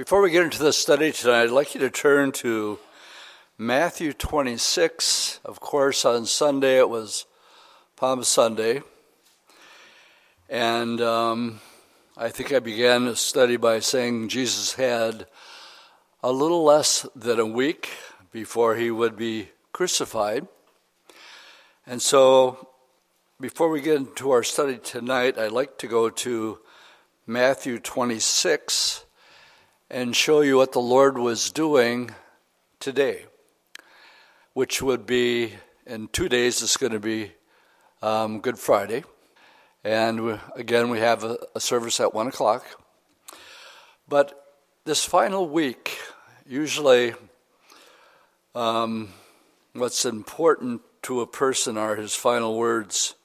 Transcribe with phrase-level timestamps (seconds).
[0.00, 2.78] Before we get into the study tonight, I'd like you to turn to
[3.58, 5.40] Matthew 26.
[5.44, 7.26] Of course, on Sunday it was
[7.96, 8.80] Palm Sunday.
[10.48, 11.60] And um,
[12.16, 15.26] I think I began the study by saying Jesus had
[16.22, 17.90] a little less than a week
[18.32, 20.48] before he would be crucified.
[21.86, 22.70] And so,
[23.38, 26.58] before we get into our study tonight, I'd like to go to
[27.26, 29.04] Matthew 26
[29.90, 32.14] and show you what the Lord was doing
[32.78, 33.24] today,
[34.54, 35.54] which would be
[35.84, 37.32] in two days, it's going to be
[38.00, 39.02] um, Good Friday.
[39.82, 42.64] And we, again, we have a, a service at 1 o'clock.
[44.08, 44.46] But
[44.84, 45.98] this final week,
[46.46, 47.14] usually
[48.54, 49.08] um,
[49.72, 53.16] what's important to a person are his final words.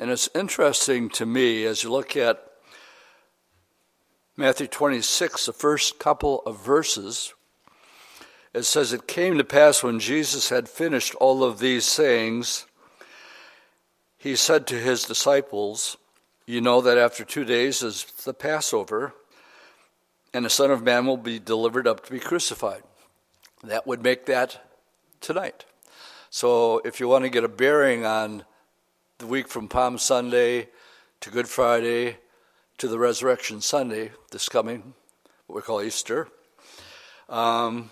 [0.00, 2.45] And it's interesting to me as you look at
[4.38, 7.32] Matthew 26, the first couple of verses,
[8.52, 12.66] it says, It came to pass when Jesus had finished all of these sayings,
[14.18, 15.96] he said to his disciples,
[16.46, 19.14] You know that after two days is the Passover,
[20.34, 22.82] and the Son of Man will be delivered up to be crucified.
[23.64, 24.60] That would make that
[25.22, 25.64] tonight.
[26.28, 28.44] So if you want to get a bearing on
[29.16, 30.68] the week from Palm Sunday
[31.22, 32.18] to Good Friday
[32.78, 34.92] to the Resurrection Sunday, this coming,
[35.46, 36.28] what we call Easter,
[37.30, 37.90] um,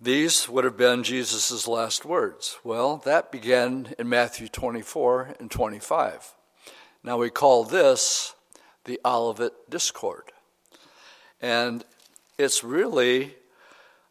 [0.00, 2.58] these would have been Jesus' last words.
[2.64, 6.34] Well, that began in Matthew 24 and 25.
[7.04, 8.34] Now we call this
[8.84, 10.24] the Olivet Discourse.
[11.42, 11.84] And
[12.38, 13.34] it's really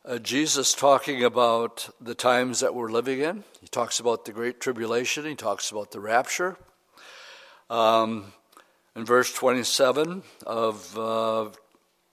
[0.04, 3.44] uh, Jesus talking about the times that we're living in.
[3.62, 6.56] He talks about the Great Tribulation, he talks about the rapture.
[7.68, 8.34] Um,
[8.96, 11.50] in verse 27 of uh,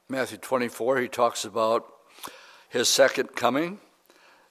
[0.08, 1.86] Matthew 24, he talks about
[2.68, 3.78] his second coming,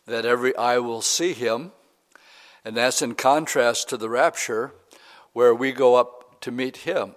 [0.05, 1.71] that every eye will see him.
[2.63, 4.71] And that's in contrast to the rapture,
[5.33, 7.15] where we go up to meet him.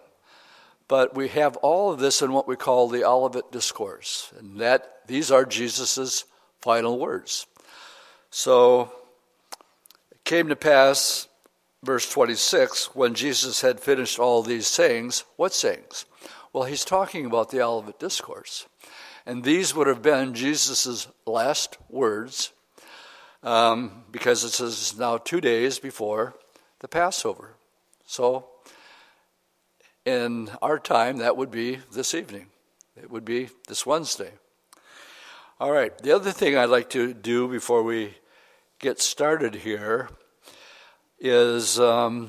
[0.89, 5.07] But we have all of this in what we call the Olivet Discourse, and that
[5.07, 6.25] these are Jesus'
[6.61, 7.47] final words.
[8.31, 8.93] So
[10.11, 11.29] it came to pass
[11.85, 16.07] verse 26, when Jesus had finished all these sayings, what sayings?
[16.53, 18.67] Well, he's talking about the Olivet Discourse.
[19.27, 22.53] And these would have been Jesus' last words
[23.43, 26.35] um, because it says now two days before
[26.81, 27.55] the Passover.
[28.07, 28.47] So,
[30.05, 32.47] in our time, that would be this evening.
[32.97, 34.33] It would be this Wednesday.
[35.59, 38.15] All right, the other thing I'd like to do before we
[38.79, 40.09] get started here
[41.27, 42.29] is um,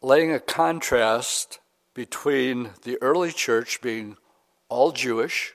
[0.00, 1.60] laying a contrast
[1.92, 4.16] between the early church being
[4.70, 5.52] all Jewish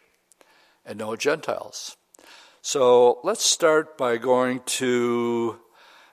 [0.85, 1.97] and no Gentiles.
[2.61, 5.59] So let's start by going to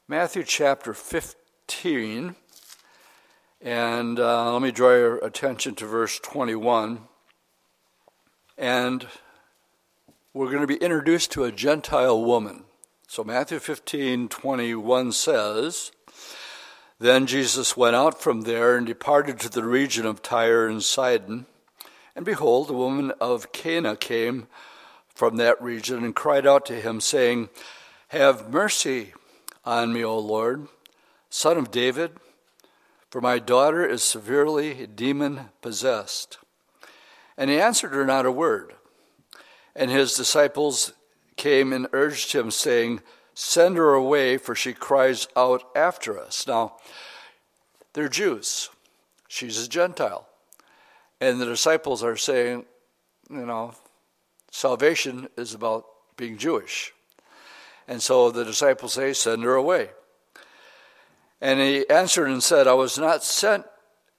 [0.08, 2.34] Matthew chapter 15.
[3.60, 7.00] And uh, let me draw your attention to verse 21.
[8.56, 9.06] And
[10.32, 12.64] we're going to be introduced to a Gentile woman.
[13.10, 15.92] So Matthew 15 21 says,
[16.98, 21.46] Then Jesus went out from there and departed to the region of Tyre and Sidon.
[22.14, 24.46] And behold, a woman of Canaan came
[25.14, 27.48] from that region and cried out to him, saying,
[28.08, 29.14] Have mercy
[29.64, 30.68] on me, O Lord,
[31.30, 32.10] son of David,
[33.08, 36.36] for my daughter is severely demon possessed.
[37.38, 38.74] And he answered her not a word.
[39.74, 40.92] And his disciples
[41.38, 43.00] came and urged him, saying,
[43.34, 46.46] Send her away, for she cries out after us.
[46.46, 46.76] Now,
[47.92, 48.68] they're Jews.
[49.28, 50.26] She's a Gentile.
[51.20, 52.64] And the disciples are saying,
[53.30, 53.74] you know,
[54.50, 55.84] salvation is about
[56.16, 56.92] being Jewish.
[57.86, 59.90] And so the disciples say, Send her away.
[61.40, 63.64] And he answered and said, I was not sent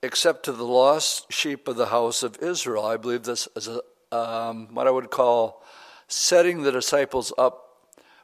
[0.02, 2.86] except to the lost sheep of the house of Israel.
[2.86, 3.80] I believe this is a,
[4.16, 5.62] um, what I would call
[6.10, 7.68] setting the disciples up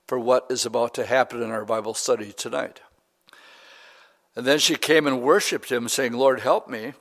[0.06, 2.80] for what is about to happen in our Bible study tonight.
[4.34, 6.92] And then she came and worshiped him, saying, Lord, help me.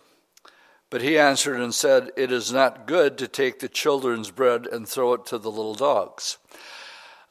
[0.90, 4.88] But he answered and said, It is not good to take the children's bread and
[4.88, 6.38] throw it to the little dogs.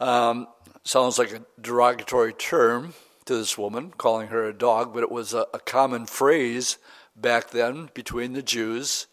[0.00, 0.48] Um,
[0.82, 5.32] sounds like a derogatory term to this woman, calling her a dog, but it was
[5.32, 6.76] a, a common phrase
[7.16, 9.06] back then between the Jews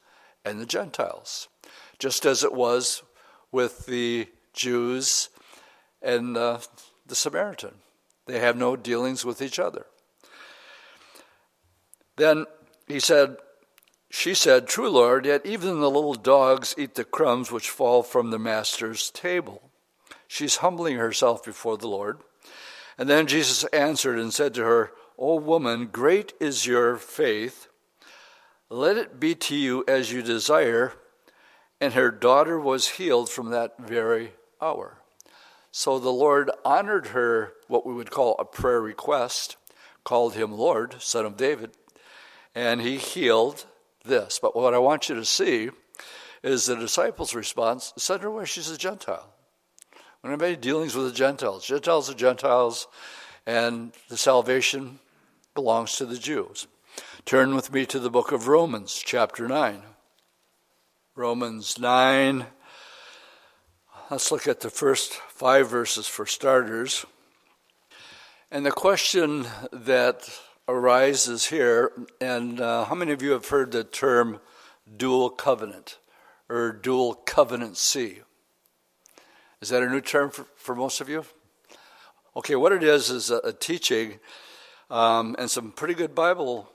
[0.44, 1.48] and the Gentiles,
[2.00, 3.04] just as it was
[3.52, 5.30] with the Jews
[6.02, 6.60] and uh,
[7.06, 7.76] the Samaritan.
[8.26, 9.86] They have no dealings with each other.
[12.18, 12.46] Then
[12.88, 13.38] he said,
[14.10, 18.30] she said, True, Lord, yet even the little dogs eat the crumbs which fall from
[18.30, 19.72] the master's table.
[20.28, 22.20] She's humbling herself before the Lord.
[22.98, 27.68] And then Jesus answered and said to her, O woman, great is your faith.
[28.70, 30.94] Let it be to you as you desire.
[31.82, 35.00] And her daughter was healed from that very hour.
[35.72, 39.58] So the Lord honored her, what we would call a prayer request,
[40.04, 41.72] called him Lord, son of David,
[42.54, 43.66] and he healed
[44.06, 44.38] this.
[44.40, 45.72] But what I want you to see
[46.44, 49.34] is the disciples' response send her away, she's a Gentile.
[50.22, 52.88] When anybody dealings with the Gentiles, Gentiles are Gentiles,
[53.48, 55.00] and the salvation
[55.56, 56.68] belongs to the Jews.
[57.26, 59.82] Turn with me to the book of Romans, chapter 9.
[61.16, 62.46] Romans 9.
[64.10, 67.06] Let's look at the first five verses for starters.
[68.50, 70.30] And the question that
[70.70, 71.92] arises here,
[72.22, 74.40] and uh, how many of you have heard the term
[74.96, 75.98] dual covenant
[76.48, 78.22] or dual covenancy?
[79.60, 81.26] Is that a new term for, for most of you?
[82.38, 84.18] Okay, what it is is a, a teaching,
[84.90, 86.72] um, and some pretty good Bible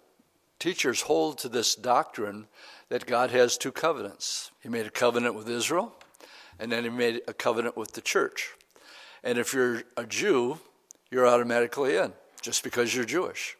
[0.58, 2.48] teachers hold to this doctrine
[2.88, 4.50] that God has two covenants.
[4.62, 5.94] He made a covenant with Israel,
[6.58, 8.54] and then he made a covenant with the church.
[9.24, 10.58] And if you're a Jew,
[11.10, 13.56] you're automatically in just because you're Jewish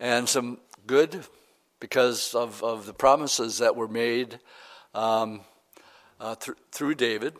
[0.00, 1.24] and some good
[1.78, 4.40] because of, of the promises that were made
[4.94, 5.42] um,
[6.18, 7.34] uh, th- through David.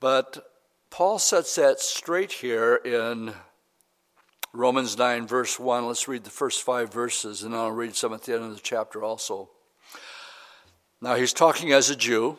[0.00, 0.52] But
[0.90, 3.32] Paul sets that straight here in
[4.52, 5.86] Romans 9, verse 1.
[5.86, 8.54] Let's read the first five verses, and then I'll read some at the end of
[8.54, 9.48] the chapter also.
[11.00, 12.38] Now, he's talking as a Jew.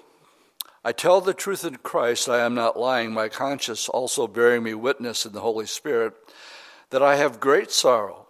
[0.83, 4.73] I tell the truth in Christ, I am not lying, my conscience also bearing me
[4.73, 6.13] witness in the Holy Spirit,
[6.89, 8.27] that I have great sorrow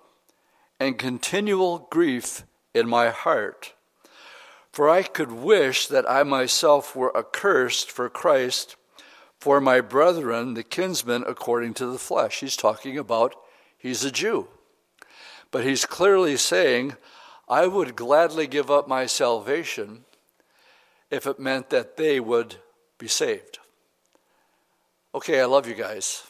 [0.80, 2.44] and continual grief
[2.76, 3.74] in my heart.
[4.72, 8.76] For I could wish that I myself were accursed for Christ,
[9.40, 12.42] for my brethren, the kinsmen according to the flesh.
[12.42, 13.36] He's talking about
[13.82, 14.48] he's a Jew.
[15.52, 16.96] But he's clearly saying,
[17.50, 20.06] I would gladly give up my salvation
[21.10, 22.56] if it meant that they would
[22.98, 23.60] be saved.
[25.14, 26.24] Okay, I love you guys.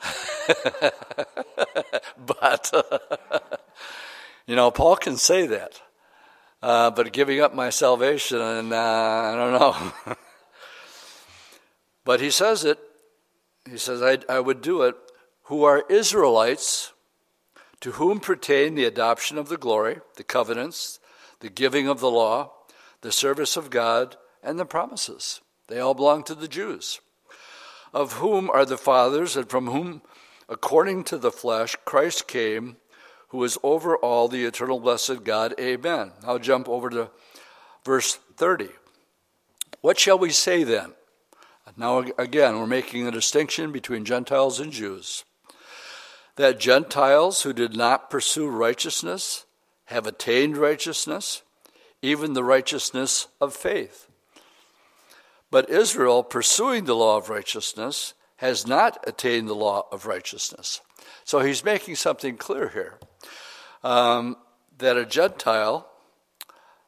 [2.26, 2.70] but,
[4.46, 5.80] you know, Paul can say that.
[6.62, 9.92] Uh, but giving up my salvation, and uh, I don't know.
[12.04, 12.78] but he says it.
[13.68, 14.94] He says, I, I would do it.
[15.44, 16.92] Who are Israelites,
[17.80, 21.00] to whom pertain the adoption of the glory, the covenants,
[21.40, 22.52] the giving of the law,
[23.02, 25.40] the service of God, and the promises.
[25.68, 27.00] They all belong to the Jews
[27.94, 30.02] of whom are the fathers, and from whom,
[30.48, 32.76] according to the flesh, Christ came,
[33.28, 35.54] who is over all the eternal blessed God.
[35.58, 36.10] Amen.
[36.24, 37.10] I'll jump over to
[37.84, 38.68] verse 30.
[39.80, 40.92] What shall we say then?
[41.76, 45.24] Now, again, we're making a distinction between Gentiles and Jews.
[46.36, 49.46] That Gentiles who did not pursue righteousness
[49.86, 51.42] have attained righteousness,
[52.02, 54.08] even the righteousness of faith.
[55.50, 60.80] But Israel, pursuing the law of righteousness, has not attained the law of righteousness.
[61.24, 62.98] So he's making something clear here
[63.84, 64.36] um,
[64.78, 65.88] that a Gentile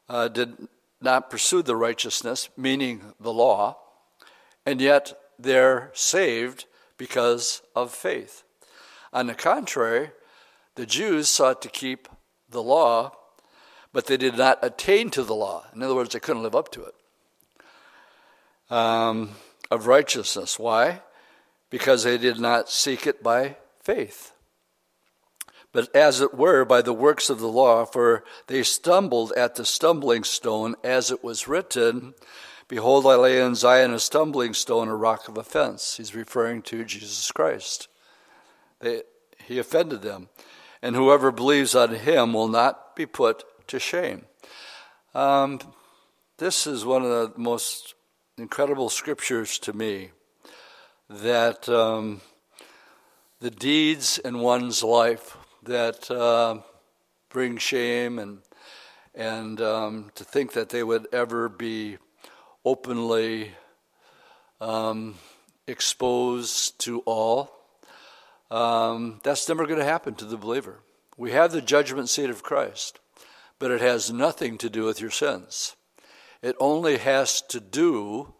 [0.09, 0.67] uh, did
[1.01, 3.77] not pursue the righteousness, meaning the law,
[4.65, 6.65] and yet they're saved
[6.97, 8.43] because of faith.
[9.17, 10.11] On the contrary,
[10.75, 12.07] the Jews sought to keep
[12.47, 13.17] the law,
[13.91, 15.65] but they did not attain to the law.
[15.73, 16.93] In other words, they couldn't live up to it
[18.69, 19.31] um,
[19.71, 20.59] of righteousness.
[20.59, 21.01] Why?
[21.71, 24.33] Because they did not seek it by faith,
[25.71, 29.65] but as it were by the works of the law, for they stumbled at the
[29.65, 32.13] stumbling stone, as it was written,
[32.67, 35.97] Behold, I lay in Zion a stumbling stone, a rock of offense.
[35.97, 37.87] He's referring to Jesus Christ.
[38.79, 39.03] They,
[39.45, 40.29] he offended them.
[40.81, 44.25] And whoever believes on him will not be put to shame.
[45.15, 45.59] Um,
[46.37, 47.95] this is one of the most
[48.37, 50.11] incredible scriptures to me
[51.09, 52.21] that um,
[53.39, 56.59] the deeds in one's life that uh,
[57.29, 58.39] bring shame and
[59.17, 61.97] and um, to think that they would ever be
[62.63, 63.51] openly
[64.61, 65.15] um,
[65.67, 67.51] exposed to all,
[68.49, 70.79] um, that's never going to happen to the believer.
[71.17, 72.99] We have the judgment seat of Christ,
[73.59, 75.75] but it has nothing to do with your sins.
[76.41, 78.33] It only has to do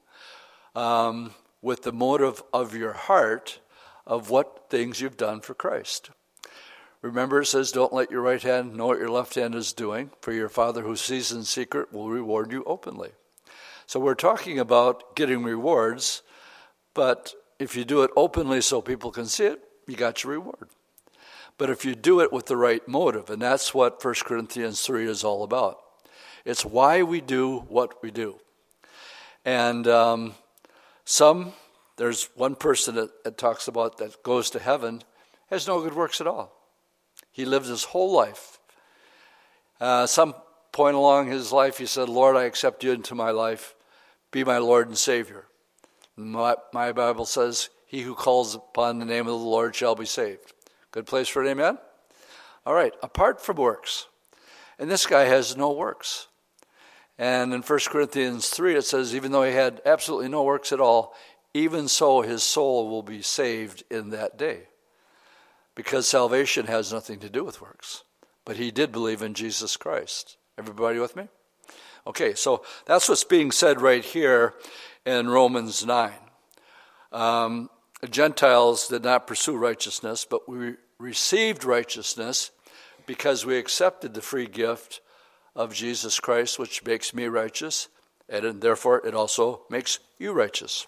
[0.76, 3.60] um, with the motive of your heart
[4.06, 6.12] of what things you've done for Christ.
[7.02, 10.12] Remember, it says, Don't let your right hand know what your left hand is doing,
[10.22, 13.12] for your Father who sees in secret will reward you openly.
[13.86, 16.22] So we're talking about getting rewards,
[16.94, 20.70] but if you do it openly so people can see it, you got your reward.
[21.58, 25.08] But if you do it with the right motive, and that's what 1 Corinthians 3
[25.08, 25.79] is all about,
[26.46, 28.39] it's why we do what we do.
[29.44, 30.36] And um,
[31.03, 31.53] some,
[31.96, 35.03] there's one person that, that talks about that goes to heaven,
[35.50, 36.53] has no good works at all.
[37.32, 38.60] He lived his whole life.
[39.79, 40.36] Uh, some
[40.72, 43.74] point along his life, he said, Lord, I accept you into my life.
[44.32, 45.46] Be my Lord and Savior.
[46.15, 50.06] My, my Bible says, He who calls upon the name of the Lord shall be
[50.06, 50.53] saved.
[50.91, 51.77] Good place for an amen?
[52.65, 54.08] All right, apart from works.
[54.77, 56.27] And this guy has no works.
[57.17, 60.82] And in 1 Corinthians 3, it says, even though he had absolutely no works at
[60.82, 61.15] all,
[61.53, 64.63] even so his soul will be saved in that day.
[65.74, 68.03] Because salvation has nothing to do with works.
[68.46, 70.38] But he did believe in Jesus Christ.
[70.58, 71.27] Everybody with me?
[72.06, 74.53] Okay, so that's what's being said right here
[75.06, 76.12] in Romans 9.
[77.12, 77.70] Um,
[78.10, 82.51] Gentiles did not pursue righteousness, but we received righteousness
[83.06, 85.01] because we accepted the free gift
[85.56, 87.88] of Jesus Christ, which makes me righteous,
[88.30, 90.86] and therefore it also makes you righteous.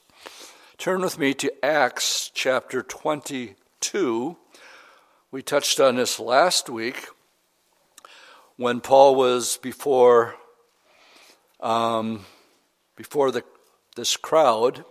[0.78, 4.38] Turn with me to Acts chapter 22.
[5.32, 7.08] We touched on this last week
[8.56, 10.36] when Paul was before
[11.60, 12.25] um,
[12.96, 13.44] before the,
[13.96, 14.86] this crowd.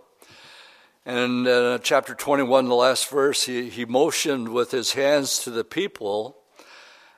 [1.09, 5.49] And in uh, chapter 21, the last verse, he, he motioned with his hands to
[5.49, 6.37] the people.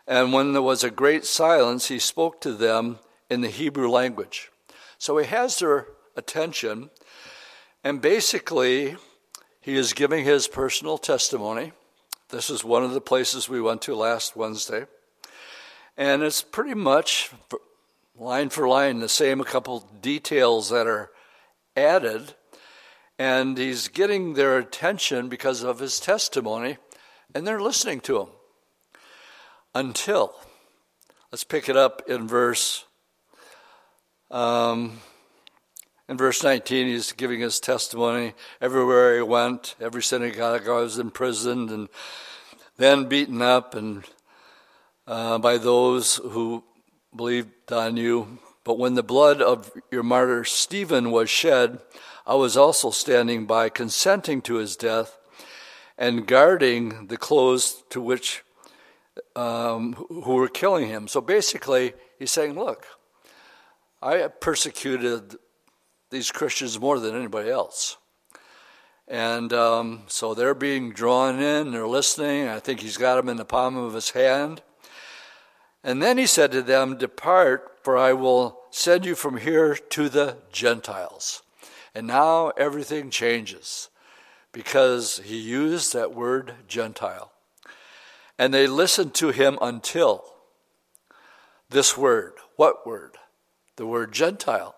[0.07, 4.49] And when there was a great silence, he spoke to them in the Hebrew language.
[4.97, 6.89] So he has their attention.
[7.83, 8.95] And basically,
[9.59, 11.73] he is giving his personal testimony.
[12.29, 14.85] This is one of the places we went to last Wednesday.
[15.97, 17.31] And it's pretty much
[18.17, 21.11] line for line the same, a couple details that are
[21.75, 22.35] added.
[23.21, 26.79] And he's getting their attention because of his testimony,
[27.35, 28.27] and they're listening to him.
[29.75, 30.33] Until,
[31.31, 32.85] let's pick it up in verse.
[34.31, 35.01] Um,
[36.09, 38.33] in verse 19, he's giving his testimony.
[38.59, 41.89] Everywhere he went, every synagogue I was imprisoned and
[42.77, 44.03] then beaten up and
[45.05, 46.63] uh, by those who
[47.15, 48.39] believed on you.
[48.63, 51.81] But when the blood of your martyr Stephen was shed,
[52.31, 55.17] I was also standing by, consenting to his death
[55.97, 58.45] and guarding the clothes to which
[59.35, 61.09] um, who were killing him.
[61.09, 62.87] So basically, he's saying, Look,
[64.01, 65.35] I persecuted
[66.09, 67.97] these Christians more than anybody else.
[69.09, 72.47] And um, so they're being drawn in, they're listening.
[72.47, 74.61] I think he's got them in the palm of his hand.
[75.83, 80.07] And then he said to them, Depart, for I will send you from here to
[80.07, 81.43] the Gentiles.
[81.93, 83.89] And now everything changes
[84.51, 87.31] because he used that word Gentile.
[88.37, 90.25] And they listened to him until
[91.69, 92.33] this word.
[92.55, 93.17] What word?
[93.75, 94.75] The word Gentile.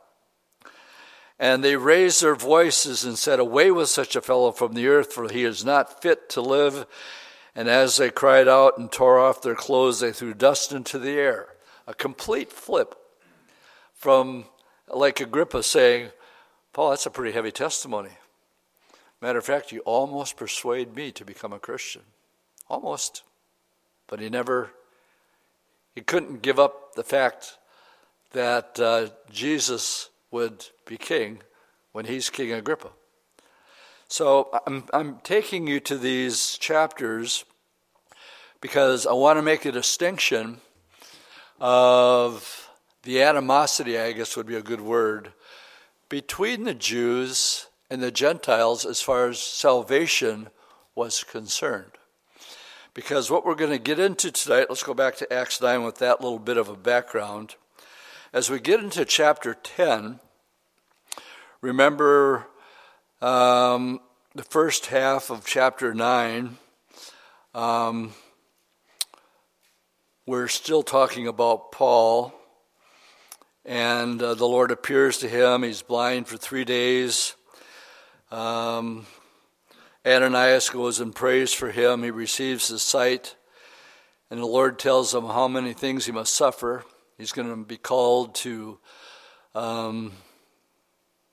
[1.39, 5.13] And they raised their voices and said, Away with such a fellow from the earth,
[5.13, 6.85] for he is not fit to live.
[7.55, 11.11] And as they cried out and tore off their clothes, they threw dust into the
[11.11, 11.49] air.
[11.85, 12.95] A complete flip
[13.93, 14.45] from
[14.87, 16.09] like Agrippa saying,
[16.73, 18.09] Paul, that's a pretty heavy testimony.
[19.21, 22.01] Matter of fact, you almost persuade me to become a Christian.
[22.67, 23.21] Almost.
[24.07, 24.71] But he never,
[25.93, 27.57] he couldn't give up the fact
[28.31, 31.43] that uh, Jesus would be king
[31.91, 32.89] when he's King Agrippa.
[34.07, 37.45] So I'm, I'm taking you to these chapters
[38.61, 40.59] because I want to make a distinction
[41.59, 42.69] of
[43.03, 45.33] the animosity, I guess would be a good word,
[46.13, 50.49] between the Jews and the Gentiles as far as salvation
[50.93, 51.93] was concerned.
[52.93, 55.95] Because what we're going to get into tonight, let's go back to Acts 9 with
[55.97, 57.55] that little bit of a background.
[58.31, 60.19] As we get into chapter 10,
[61.61, 62.45] remember
[63.19, 63.99] um,
[64.35, 66.59] the first half of chapter 9,
[67.55, 68.13] um,
[70.27, 72.35] we're still talking about Paul,
[73.65, 75.63] and uh, the Lord appears to him.
[75.63, 77.35] He's blind for three days.
[78.31, 79.05] Um,
[80.05, 82.03] Ananias goes and prays for him.
[82.03, 83.35] He receives his sight,
[84.29, 86.83] and the Lord tells him how many things he must suffer.
[87.17, 88.79] He's going to be called to
[89.55, 90.11] um,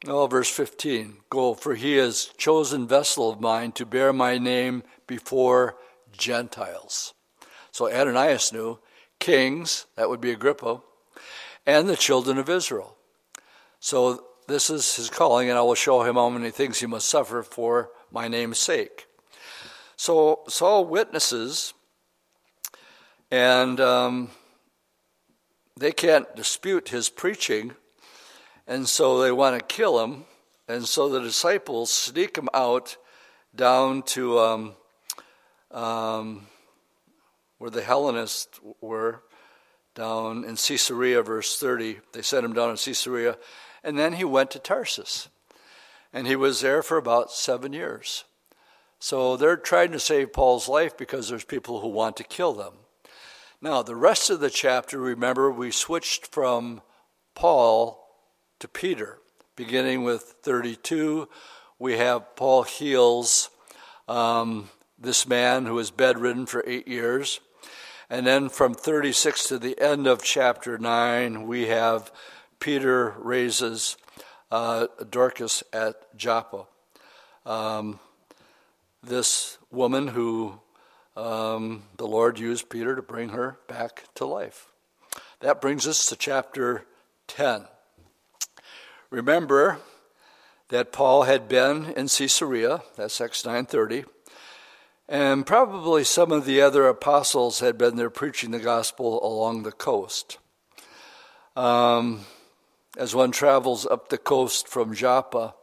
[0.07, 4.83] Oh, verse 15 Go, for he is chosen vessel of mine to bear my name
[5.07, 5.77] before
[6.17, 7.13] Gentiles.
[7.71, 8.79] So Ananias knew
[9.19, 10.81] kings, that would be Agrippa,
[11.71, 12.97] and the children of Israel.
[13.79, 17.09] So this is his calling, and I will show him how many things he must
[17.09, 19.07] suffer for my name's sake.
[19.95, 21.73] So Saul witnesses,
[23.31, 24.31] and um,
[25.79, 27.77] they can't dispute his preaching,
[28.67, 30.25] and so they want to kill him.
[30.67, 32.97] And so the disciples sneak him out
[33.55, 34.73] down to um,
[35.71, 36.47] um,
[37.59, 39.23] where the Hellenists were,
[39.95, 42.01] down in Caesarea, verse 30.
[42.13, 43.37] They sent him down in Caesarea,
[43.83, 45.29] and then he went to Tarsus.
[46.13, 48.25] And he was there for about seven years.
[48.99, 52.75] So they're trying to save Paul's life because there's people who want to kill them.
[53.63, 56.83] Now, the rest of the chapter, remember, we switched from
[57.35, 58.09] Paul
[58.59, 59.19] to Peter.
[59.57, 61.29] Beginning with 32,
[61.79, 63.51] we have Paul heals
[64.09, 67.41] um, this man who was bedridden for eight years.
[68.13, 72.11] And then from 36 to the end of chapter 9, we have
[72.59, 73.97] Peter raises
[74.51, 76.65] uh, Dorcas at Joppa.
[77.47, 78.01] Um,
[79.01, 80.59] this woman who
[81.17, 84.67] um, the Lord used Peter to bring her back to life.
[85.39, 86.85] That brings us to chapter
[87.29, 87.67] 10.
[89.11, 89.79] Remember
[90.69, 94.05] that Paul had been in Caesarea, that's Acts 930,
[95.11, 99.73] and probably some of the other apostles had been there preaching the gospel along the
[99.73, 100.39] coast.
[101.57, 102.27] Um,
[102.97, 105.55] as one travels up the coast from Joppa,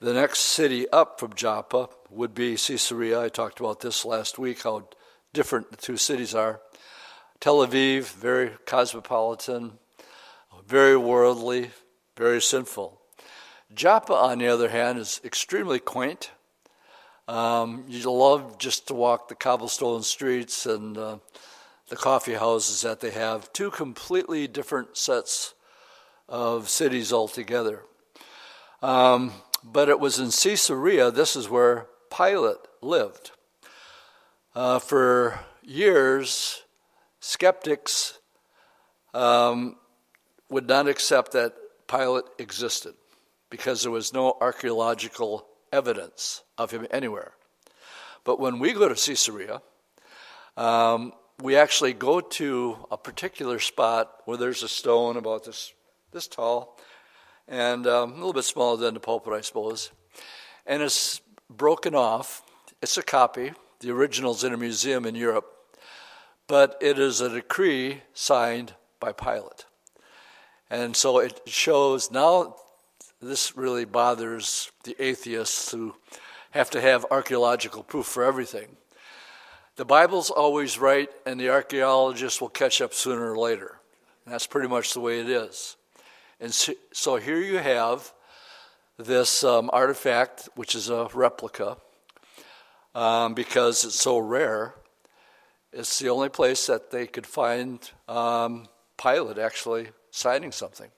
[0.00, 3.22] the next city up from Joppa would be Caesarea.
[3.22, 4.86] I talked about this last week, how
[5.32, 6.60] different the two cities are.
[7.40, 9.78] Tel Aviv, very cosmopolitan,
[10.66, 11.70] very worldly,
[12.18, 13.00] very sinful.
[13.74, 16.32] Joppa, on the other hand, is extremely quaint.
[17.26, 21.16] Um, you love just to walk the cobblestone streets and uh,
[21.88, 23.52] the coffee houses that they have.
[23.52, 25.54] Two completely different sets
[26.28, 27.82] of cities altogether.
[28.82, 33.30] Um, but it was in Caesarea, this is where Pilate lived.
[34.54, 36.62] Uh, for years,
[37.20, 38.18] skeptics
[39.14, 39.76] um,
[40.50, 41.54] would not accept that
[41.88, 42.94] Pilate existed
[43.48, 47.32] because there was no archaeological evidence of him anywhere.
[48.22, 49.60] But when we go to Caesarea,
[50.56, 55.74] um, we actually go to a particular spot where there's a stone about this,
[56.12, 56.78] this tall
[57.48, 59.90] and um, a little bit smaller than the pulpit, I suppose.
[60.64, 62.42] And it's broken off.
[62.80, 63.52] It's a copy.
[63.80, 65.46] The original's in a museum in Europe,
[66.46, 69.66] but it is a decree signed by Pilate.
[70.70, 72.56] And so it shows now
[73.26, 75.94] this really bothers the atheists who
[76.50, 78.76] have to have archaeological proof for everything.
[79.76, 83.80] The Bible's always right, and the archaeologists will catch up sooner or later.
[84.24, 85.76] And that's pretty much the way it is.
[86.40, 86.54] And
[86.92, 88.12] so here you have
[88.98, 91.76] this um, artifact, which is a replica,
[92.94, 94.74] um, because it's so rare.
[95.72, 100.90] It's the only place that they could find um, Pilate actually signing something.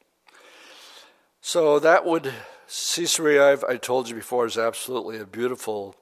[1.41, 2.33] So that would,
[2.67, 5.95] Caesarea, I've, I told you before, is absolutely a beautiful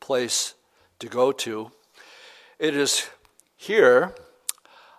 [0.00, 0.54] place
[0.98, 1.70] to go to.
[2.58, 3.08] It is
[3.56, 4.14] here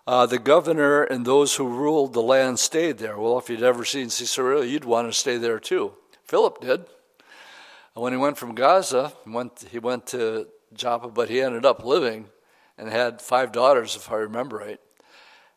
[0.10, 3.18] uh, the governor and those who ruled the land stayed there.
[3.18, 5.94] Well, if you'd ever seen Caesarea, you'd want to stay there too.
[6.26, 6.86] Philip did.
[7.94, 11.86] When he went from Gaza, he went, he went to Joppa, but he ended up
[11.86, 12.26] living
[12.78, 14.80] and had five daughters, if I remember right,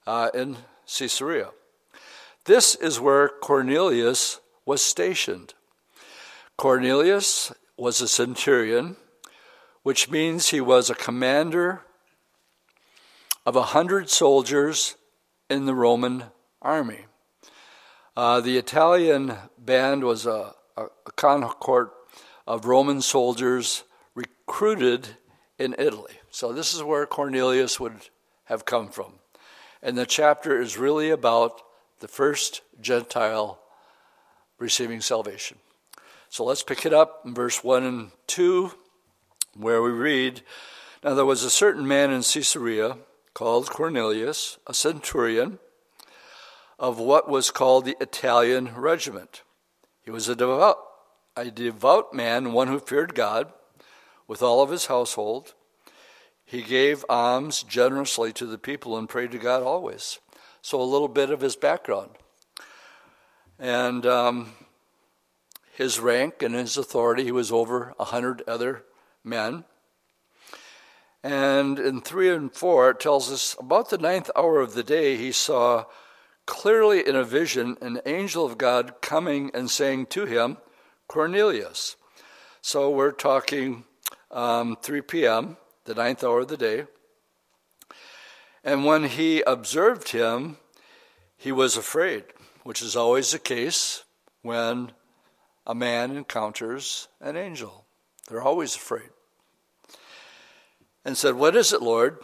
[0.07, 0.57] uh, in
[0.87, 1.51] Caesarea.
[2.45, 5.55] This is where Cornelius was stationed.
[6.57, 8.97] Cornelius was a centurion,
[9.83, 11.83] which means he was a commander
[13.47, 14.97] of a hundred soldiers
[15.49, 16.25] in the Roman
[16.61, 17.07] army.
[18.17, 21.93] Uh, the Italian band was a, a, a cohort
[22.47, 25.09] of Roman soldiers recruited
[25.59, 26.15] in Italy.
[26.31, 27.95] So this is where Cornelius would
[28.45, 29.15] have come from.
[29.83, 31.63] And the chapter is really about
[32.03, 33.61] the first Gentile
[34.59, 35.59] receiving salvation.
[36.29, 38.73] So let's pick it up in verse 1 and 2,
[39.57, 40.43] where we read
[41.05, 42.97] Now there was a certain man in Caesarea
[43.35, 45.61] called Cornelius, a centurion
[46.77, 49.43] of what was called the Italian regiment.
[50.05, 50.79] He was a devout,
[51.37, 53.53] a devout man, one who feared God
[54.27, 55.55] with all of his household.
[56.45, 60.19] He gave alms generously to the people and prayed to God always.
[60.63, 62.11] So, a little bit of his background.
[63.59, 64.53] And um,
[65.73, 68.85] his rank and his authority, he was over a hundred other
[69.25, 69.65] men.
[71.23, 75.17] And in 3 and 4, it tells us about the ninth hour of the day,
[75.17, 75.85] he saw
[76.47, 80.57] clearly in a vision an angel of God coming and saying to him,
[81.07, 81.97] Cornelius.
[82.61, 83.85] So we're talking
[84.31, 86.87] um, 3 p.m., the ninth hour of the day.
[88.65, 90.59] And when he observed him,
[91.37, 92.25] he was afraid,
[92.63, 94.05] which is always the case
[94.43, 94.93] when
[95.67, 97.85] a man encounters an angel.
[98.29, 99.11] They're always afraid
[101.05, 102.19] and said, What is it, Lord?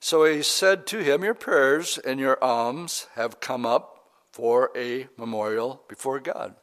[0.00, 5.08] So he said to him, Your prayers and your alms have come up for a
[5.16, 6.54] memorial before God.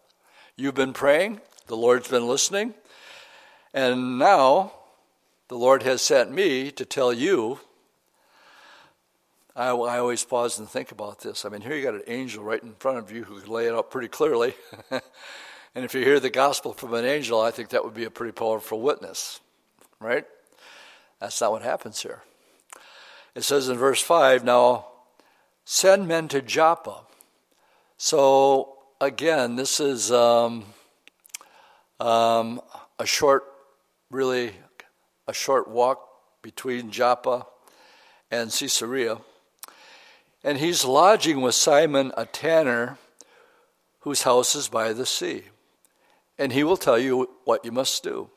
[0.55, 2.73] You've been praying, the Lord's been listening,
[3.73, 4.73] and now
[5.49, 7.59] the Lord has sent me to tell you.
[9.57, 11.43] I, I always pause and think about this.
[11.43, 13.65] I mean, here you got an angel right in front of you who could lay
[13.65, 14.53] it out pretty clearly.
[14.91, 15.01] and
[15.83, 18.33] if you hear the gospel from an angel, I think that would be a pretty
[18.33, 19.39] powerful witness,
[19.99, 20.25] right?
[21.19, 22.21] That's not what happens here.
[23.33, 24.89] It says in verse 5 now,
[25.65, 26.99] send men to Joppa.
[27.97, 30.65] So, again, this is um,
[31.99, 32.61] um,
[32.99, 33.43] a short,
[34.11, 34.51] really,
[35.27, 36.07] a short walk
[36.43, 37.47] between Joppa
[38.29, 39.17] and Caesarea.
[40.47, 42.97] And he's lodging with Simon, a tanner,
[43.99, 45.43] whose house is by the sea.
[46.39, 48.29] And he will tell you what you must do.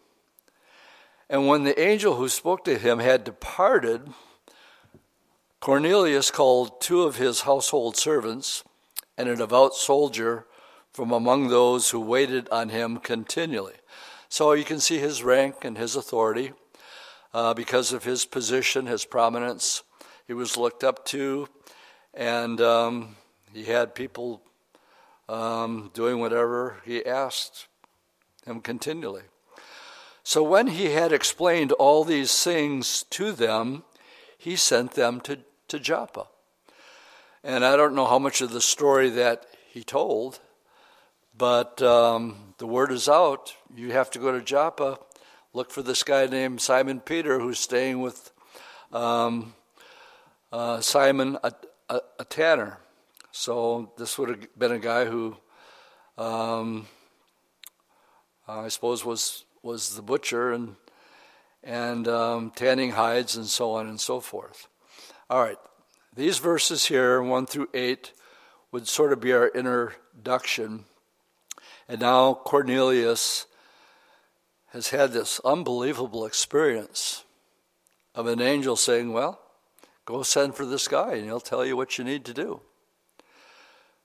[1.28, 4.08] And when the angel who spoke to him had departed,
[5.60, 8.64] Cornelius called two of his household servants
[9.16, 10.46] and a devout soldier
[10.92, 13.76] from among those who waited on him continually.
[14.28, 16.54] So you can see his rank and his authority
[17.32, 19.84] uh, because of his position, his prominence.
[20.26, 21.46] He was looked up to,
[22.14, 23.16] and um,
[23.52, 24.42] he had people
[25.28, 27.66] um, doing whatever he asked
[28.44, 29.22] him continually.
[30.22, 33.84] So when he had explained all these things to them,
[34.36, 36.26] he sent them to, to Joppa.
[37.42, 40.40] And I don't know how much of the story that he told,
[41.36, 43.54] but um, the word is out.
[43.74, 44.98] You have to go to Joppa,
[45.54, 48.32] look for this guy named Simon Peter who's staying with
[48.92, 49.54] um,
[50.52, 51.52] uh, Simon, a,
[51.90, 52.78] a, a, tanner.
[53.32, 55.36] So this would have been a guy who
[56.16, 56.86] um,
[58.48, 60.76] I suppose was was the butcher and
[61.62, 64.68] and um, tanning hides and so on and so forth.
[65.28, 65.58] All right,
[66.14, 68.12] these verses here, one through eight,
[68.72, 70.84] would sort of be our introduction.
[71.88, 73.46] And now Cornelius
[74.68, 77.24] has had this unbelievable experience
[78.14, 79.40] of an angel saying, Well,
[80.10, 82.60] go send for this guy and he'll tell you what you need to do.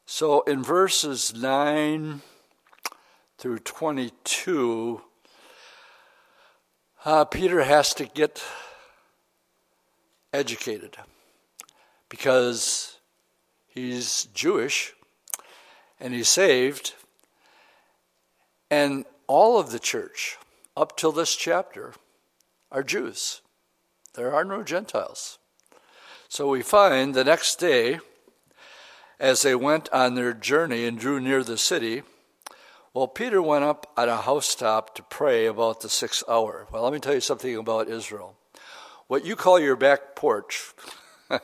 [0.05, 2.21] So in verses 9
[3.39, 5.01] through 22,
[7.05, 8.43] uh, Peter has to get
[10.31, 10.97] educated
[12.07, 12.97] because
[13.67, 14.93] he's Jewish
[15.99, 16.93] and he's saved.
[18.69, 20.37] And all of the church,
[20.77, 21.93] up till this chapter,
[22.71, 23.41] are Jews.
[24.13, 25.39] There are no Gentiles.
[26.35, 28.01] So we find the next day,
[29.21, 32.03] as they went on their journey and drew near the city,
[32.93, 36.67] well, Peter went up on a housetop to pray about the sixth hour.
[36.69, 38.35] Well, let me tell you something about Israel.
[39.07, 40.73] What you call your back porch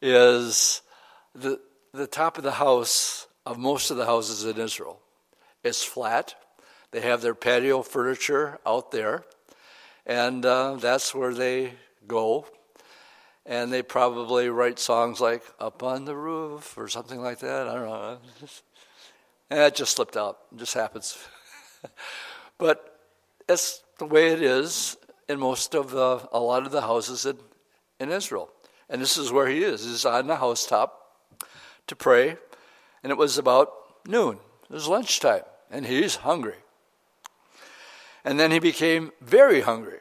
[0.00, 0.80] is
[1.34, 1.60] the,
[1.92, 4.98] the top of the house of most of the houses in Israel.
[5.62, 6.36] It's flat.
[6.90, 9.24] They have their patio furniture out there,
[10.06, 11.74] and uh, that's where they
[12.06, 12.46] go.
[13.46, 17.68] And they probably write songs like Up on the Roof or something like that.
[17.68, 18.18] I don't know.
[19.50, 20.38] And that just slipped out.
[20.52, 21.18] It just happens.
[22.58, 23.00] but
[23.48, 24.96] that's the way it is
[25.28, 27.36] in most of the, a lot of the houses in,
[27.98, 28.48] in Israel.
[28.88, 29.84] And this is where he is.
[29.84, 31.16] He's on the housetop
[31.88, 32.36] to pray.
[33.02, 33.72] And it was about
[34.06, 34.38] noon.
[34.68, 35.42] It was lunchtime.
[35.68, 36.56] And he's hungry.
[38.24, 39.98] And then he became very hungry.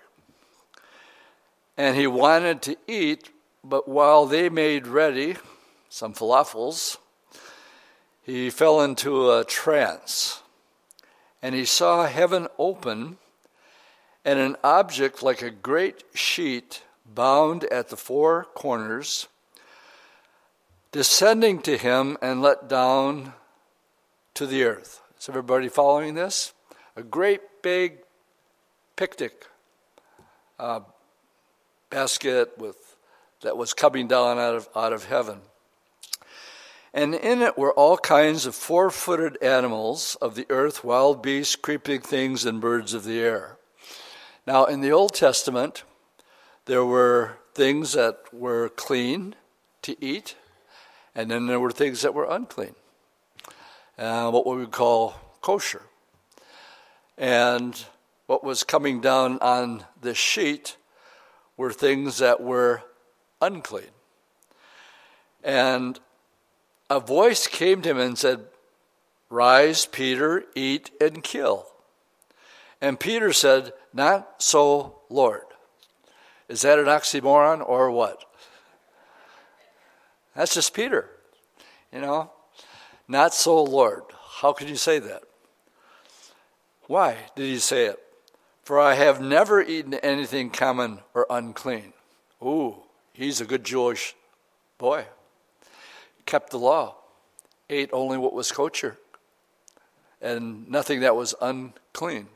[1.80, 3.30] And he wanted to eat,
[3.64, 5.38] but while they made ready
[5.88, 6.98] some falafels,
[8.22, 10.42] he fell into a trance
[11.42, 13.18] and he saw heaven open
[14.26, 19.30] and an object like a great sheet bound at the four corners
[20.92, 23.32] descending to him and let down
[24.34, 25.02] to the earth.
[25.18, 26.52] Is everybody following this?
[26.98, 28.00] A great big
[28.98, 29.46] picnic
[30.60, 30.82] uh,
[31.90, 32.96] basket with
[33.42, 35.42] that was coming down out of out of heaven
[36.94, 41.56] and in it were all kinds of four footed animals of the earth, wild beasts,
[41.56, 43.58] creeping things, and birds of the air.
[44.48, 45.84] Now, in the Old Testament,
[46.66, 49.36] there were things that were clean
[49.84, 50.36] to eat,
[51.14, 52.74] and then there were things that were unclean,
[53.98, 55.84] uh, what we would call kosher.
[57.18, 57.86] And
[58.26, 60.78] what was coming down on the sheet
[61.60, 62.82] were things that were
[63.42, 63.92] unclean.
[65.44, 66.00] And
[66.90, 68.46] a voice came to him and said,
[69.30, 71.68] Rise, Peter, eat and kill.
[72.80, 75.44] And Peter said, Not so, Lord.
[76.48, 78.24] Is that an oxymoron or what?
[80.38, 81.10] That's just Peter.
[81.92, 82.32] You know?
[83.06, 84.04] Not so, Lord.
[84.40, 85.24] How can you say that?
[86.88, 88.00] Why did he say it?
[88.70, 91.92] For I have never eaten anything common or unclean.
[92.40, 92.76] Ooh,
[93.14, 94.14] he's a good Jewish
[94.78, 95.06] boy.
[96.28, 96.94] Kept the law,
[97.68, 99.00] ate only what was kosher,
[100.22, 102.28] and nothing that was unclean.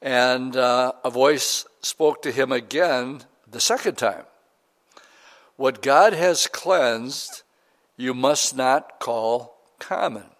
[0.00, 4.24] And uh, a voice spoke to him again the second time.
[5.56, 7.42] What God has cleansed,
[7.98, 10.30] you must not call common.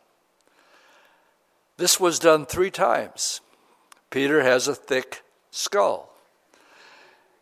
[1.77, 3.43] This was done three times.
[4.11, 6.11] Peter has a thick skull.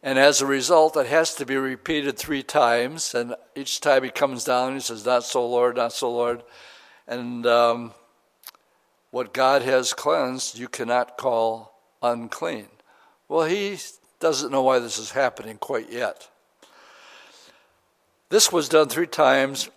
[0.03, 3.15] And as a result, it has to be repeated three times.
[3.15, 6.43] And each time he comes down, he says, Not so, Lord, not so, Lord.
[7.07, 7.93] And um,
[9.11, 12.69] what God has cleansed, you cannot call unclean.
[13.29, 13.79] Well, he
[14.21, 16.29] doesn't know why this is happening quite yet.
[18.29, 19.71] This was done three times,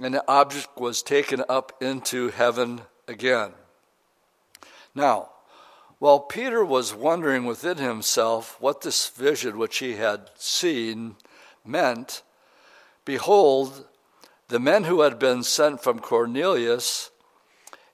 [0.00, 3.52] and the object was taken up into heaven again.
[4.94, 5.31] Now,
[6.02, 11.14] while Peter was wondering within himself what this vision which he had seen
[11.64, 12.24] meant,
[13.04, 13.86] behold,
[14.48, 17.12] the men who had been sent from Cornelius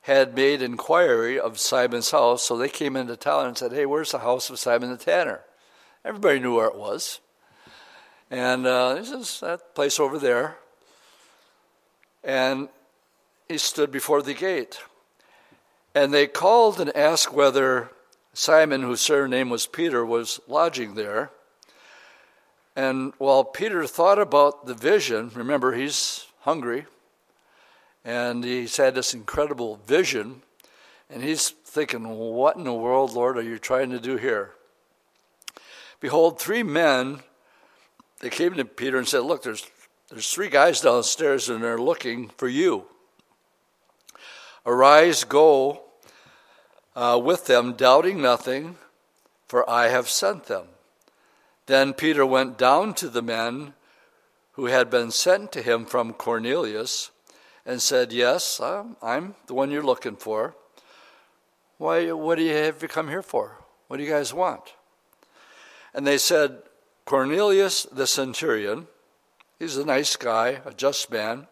[0.01, 4.13] had made inquiry of Simon's house, so they came into town and said, Hey, where's
[4.13, 5.43] the house of Simon the Tanner?
[6.03, 7.21] Everybody knew where it was.
[8.31, 10.57] And uh, this is that place over there.
[12.25, 12.71] And
[13.49, 14.81] he stood before the gate.
[15.95, 17.91] And they called and asked whether
[18.39, 21.33] Simon, whose surname was Peter, was lodging there.
[22.77, 26.87] And while Peter thought about the vision, remember, he's hungry,
[28.05, 30.43] and he's had this incredible vision,
[31.11, 34.53] and he's thinking, What in the world, Lord, are you trying to do here?
[35.99, 37.19] Behold, three men,
[38.21, 39.67] they came to Peter and said, Look, there's,
[40.11, 42.85] there's three guys downstairs, and they're looking for you.
[44.65, 45.88] Arise, go
[46.99, 48.77] uh, with them, doubting nothing,
[49.47, 50.67] for I have sent them.
[51.67, 53.75] Then Peter went down to the men
[54.55, 57.13] who had been sent to him from Cornelius
[57.65, 60.57] and said, Yes, I'm the one you're looking for.
[61.77, 63.59] Why, what do you have you come here for?
[63.87, 64.75] What do you guys want?
[65.95, 66.63] And they said,
[67.05, 68.89] Cornelius the centurion,
[69.61, 71.47] he's a nice guy, a just man,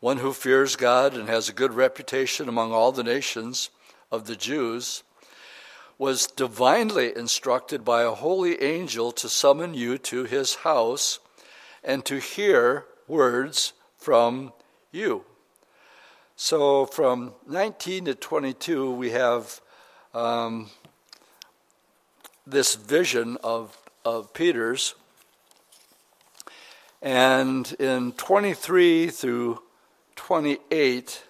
[0.00, 3.68] one who fears God and has a good reputation among all the nations
[4.10, 5.02] of the Jews,
[5.98, 11.18] was divinely instructed by a holy angel to summon you to his house
[11.84, 14.52] and to hear words from
[14.92, 15.24] you.
[16.36, 19.60] So from 19 to 22, we have
[20.14, 20.70] um,
[22.46, 24.94] this vision of, of Peter's.
[27.02, 29.60] And in 23 through
[30.16, 31.24] 28,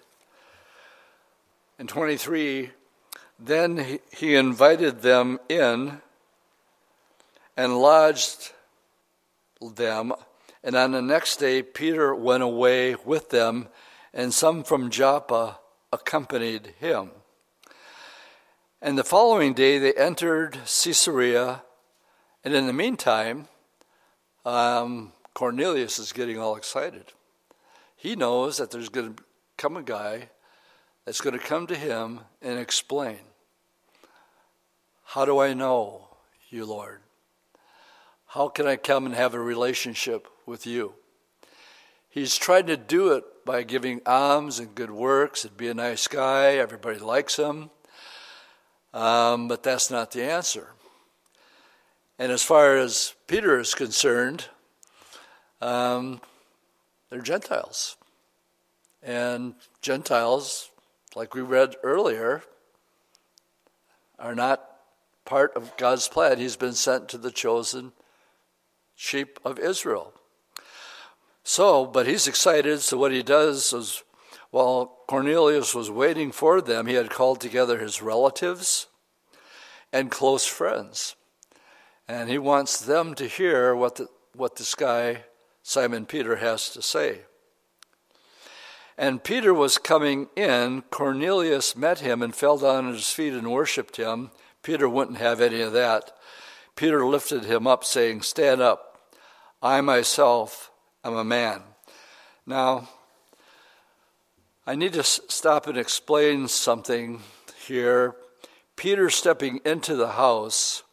[1.81, 2.69] in 23,
[3.39, 5.99] then he invited them in
[7.57, 8.51] and lodged
[9.59, 10.13] them.
[10.63, 13.67] And on the next day, Peter went away with them,
[14.13, 15.57] and some from Joppa
[15.91, 17.09] accompanied him.
[18.79, 21.63] And the following day, they entered Caesarea.
[22.43, 23.47] And in the meantime,
[24.45, 27.05] um, Cornelius is getting all excited.
[27.95, 29.23] He knows that there's going to
[29.57, 30.29] come a guy
[31.05, 33.19] that's going to come to him and explain
[35.03, 36.07] How do I know
[36.49, 37.01] you, Lord?
[38.27, 40.93] How can I come and have a relationship with you?
[42.09, 46.07] He's trying to do it by giving alms and good works and be a nice
[46.07, 46.53] guy.
[46.53, 47.69] Everybody likes him.
[48.93, 50.69] Um, but that's not the answer.
[52.19, 54.45] And as far as Peter is concerned,
[55.61, 56.21] um,
[57.09, 57.97] they're Gentiles.
[59.01, 60.70] And Gentiles
[61.15, 62.43] like we read earlier,
[64.17, 64.63] are not
[65.25, 66.37] part of God's plan.
[66.37, 67.91] He's been sent to the chosen
[68.95, 70.13] sheep of Israel.
[71.43, 72.81] So, but he's excited.
[72.81, 74.03] So, what he does is,
[74.51, 78.87] while Cornelius was waiting for them, he had called together his relatives
[79.91, 81.15] and close friends.
[82.07, 85.23] And he wants them to hear what, the, what this guy,
[85.63, 87.21] Simon Peter, has to say.
[89.01, 90.83] And Peter was coming in.
[90.91, 94.29] Cornelius met him and fell down at his feet and worshiped him.
[94.61, 96.11] Peter wouldn't have any of that.
[96.75, 99.11] Peter lifted him up, saying, Stand up.
[99.59, 100.69] I myself
[101.03, 101.63] am a man.
[102.45, 102.89] Now,
[104.67, 107.21] I need to stop and explain something
[107.65, 108.15] here.
[108.75, 110.83] Peter stepping into the house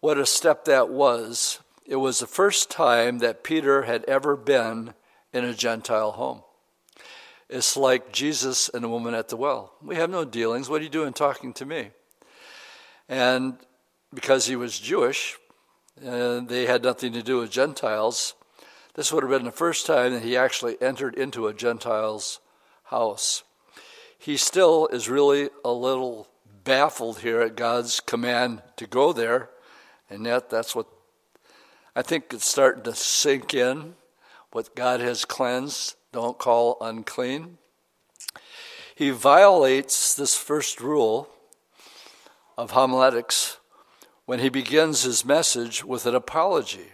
[0.00, 1.60] what a step that was.
[1.86, 4.92] It was the first time that Peter had ever been
[5.32, 6.42] in a Gentile home.
[7.48, 9.72] It's like Jesus and a woman at the well.
[9.82, 10.68] We have no dealings.
[10.68, 11.90] What are you doing talking to me?
[13.08, 13.56] And
[14.12, 15.38] because he was Jewish,
[16.02, 18.34] and they had nothing to do with Gentiles,
[18.94, 22.40] this would have been the first time that he actually entered into a Gentile's
[22.84, 23.44] house.
[24.18, 26.28] He still is really a little
[26.64, 29.48] baffled here at God's command to go there
[30.10, 30.86] and yet, that's what
[31.94, 33.94] I think it's starting to sink in.
[34.52, 37.58] What God has cleansed, don't call unclean.
[38.94, 41.28] He violates this first rule
[42.56, 43.58] of homiletics
[44.24, 46.92] when he begins his message with an apology.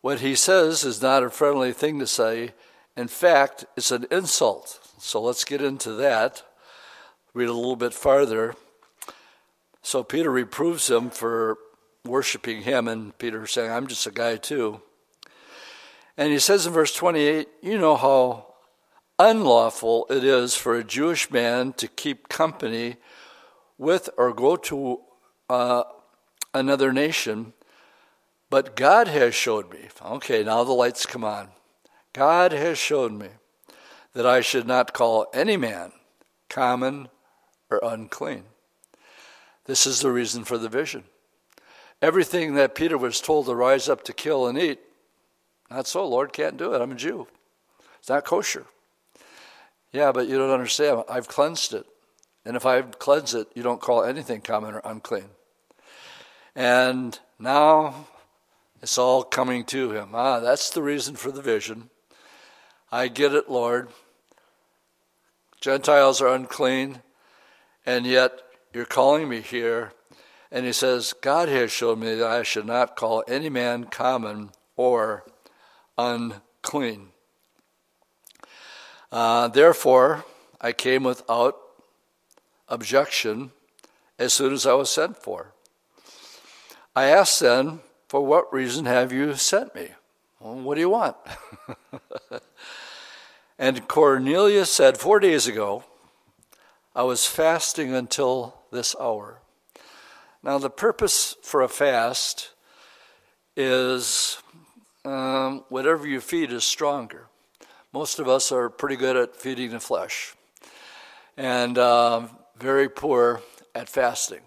[0.00, 2.52] What he says is not a friendly thing to say.
[2.96, 4.80] In fact, it's an insult.
[4.98, 6.42] So let's get into that.
[7.34, 8.54] Read a little bit farther.
[9.82, 11.58] So Peter reproves him for
[12.04, 14.80] worshiping him, and Peter saying, I'm just a guy too.
[16.16, 18.54] And he says in verse 28, You know how
[19.18, 22.96] unlawful it is for a Jewish man to keep company
[23.78, 25.00] with or go to
[25.48, 25.84] uh,
[26.52, 27.52] another nation,
[28.50, 29.88] but God has showed me.
[30.02, 31.48] Okay, now the lights come on.
[32.12, 33.28] God has showed me
[34.12, 35.92] that I should not call any man
[36.48, 37.08] common
[37.70, 38.44] or unclean.
[39.64, 41.04] This is the reason for the vision.
[42.00, 44.78] Everything that Peter was told to rise up to kill and eat,
[45.70, 46.80] not so, Lord, can't do it.
[46.80, 47.26] I'm a Jew.
[47.98, 48.66] It's not kosher.
[49.92, 51.04] Yeah, but you don't understand.
[51.08, 51.86] I've cleansed it.
[52.44, 55.28] And if I've cleansed it, you don't call anything common or unclean.
[56.54, 58.06] And now
[58.82, 60.10] it's all coming to him.
[60.12, 61.90] Ah, that's the reason for the vision.
[62.92, 63.88] I get it, Lord.
[65.60, 67.00] Gentiles are unclean,
[67.86, 68.32] and yet
[68.74, 69.92] you're calling me here
[70.54, 74.50] and he says, God has shown me that I should not call any man common
[74.76, 75.24] or
[75.96, 77.08] unclean.
[79.12, 80.24] Uh, therefore,
[80.60, 81.56] I came without
[82.68, 83.52] objection
[84.18, 85.52] as soon as I was sent for.
[86.96, 89.88] I asked then, For what reason have you sent me?
[90.40, 91.16] Well, what do you want?
[93.58, 95.84] and Cornelius said, Four days ago,
[96.94, 99.40] I was fasting until this hour.
[100.42, 102.50] Now, the purpose for a fast
[103.56, 104.38] is
[105.04, 107.26] um, whatever you feed is stronger.
[107.92, 110.34] Most of us are pretty good at feeding the flesh
[111.36, 113.42] and uh, very poor
[113.74, 114.40] at fasting.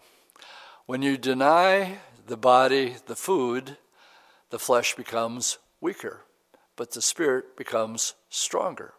[0.86, 3.78] When you deny the body the food,
[4.50, 6.22] the flesh becomes weaker,
[6.76, 8.94] but the spirit becomes stronger.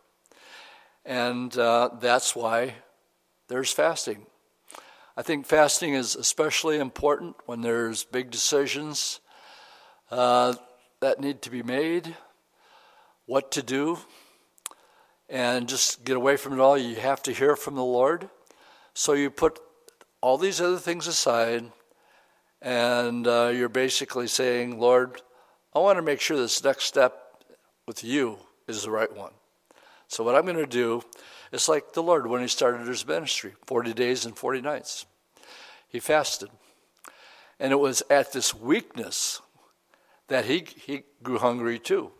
[1.05, 2.75] And uh, that's why
[3.49, 4.27] there's fasting.
[5.16, 9.21] I think fasting is especially important when there's big decisions
[10.11, 10.55] uh,
[11.01, 12.17] that need to be made,
[13.27, 13.99] what to do,
[15.29, 16.77] and just get away from it all.
[16.77, 18.29] You have to hear from the Lord.
[18.95, 19.61] So you put
[20.21, 21.71] all these other things aside,
[22.61, 25.23] and uh, you're basically saying, Lord,
[25.75, 27.45] I want to make sure this next step
[27.87, 29.33] with you is the right one.
[30.09, 31.03] So, what I'm going to do
[31.53, 35.07] is like the Lord when he started his ministry 40 days and 40 nights.
[35.89, 36.49] He fasted.
[37.61, 39.41] And it was at this weakness
[40.29, 42.12] that he, he grew hungry too.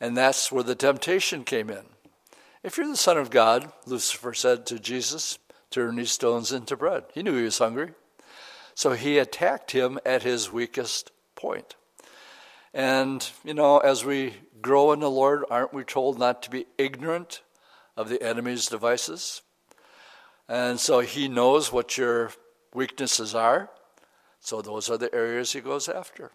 [0.00, 1.84] And that's where the temptation came in.
[2.62, 5.38] If you're the Son of God, Lucifer said to Jesus,
[5.70, 7.04] turn these stones into bread.
[7.14, 7.90] He knew he was hungry.
[8.74, 11.76] So he attacked him at his weakest point.
[12.74, 16.66] And, you know, as we grow in the Lord, aren't we told not to be
[16.78, 17.42] ignorant
[17.96, 19.42] of the enemy's devices?
[20.48, 22.32] And so he knows what your
[22.74, 23.70] weaknesses are.
[24.40, 26.32] So those are the areas he goes after.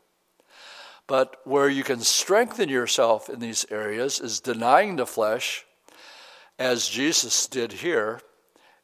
[1.07, 5.65] But where you can strengthen yourself in these areas is denying the flesh,
[6.59, 8.19] as Jesus did here.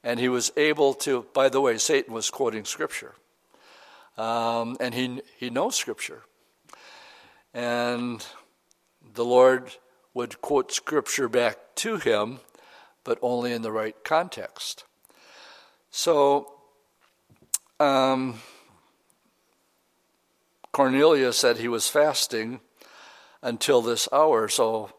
[0.06, 3.14] And he was able to, by the way, Satan was quoting scripture.
[4.18, 6.24] Um, and he, he knows scripture.
[7.54, 8.26] And
[9.14, 9.76] the Lord
[10.14, 12.40] would quote scripture back to him,
[13.04, 14.86] but only in the right context.
[15.90, 16.54] So
[17.80, 18.40] um,
[20.74, 22.60] Cornelius said he was fasting
[23.42, 24.50] until this hour.
[24.50, 24.92] So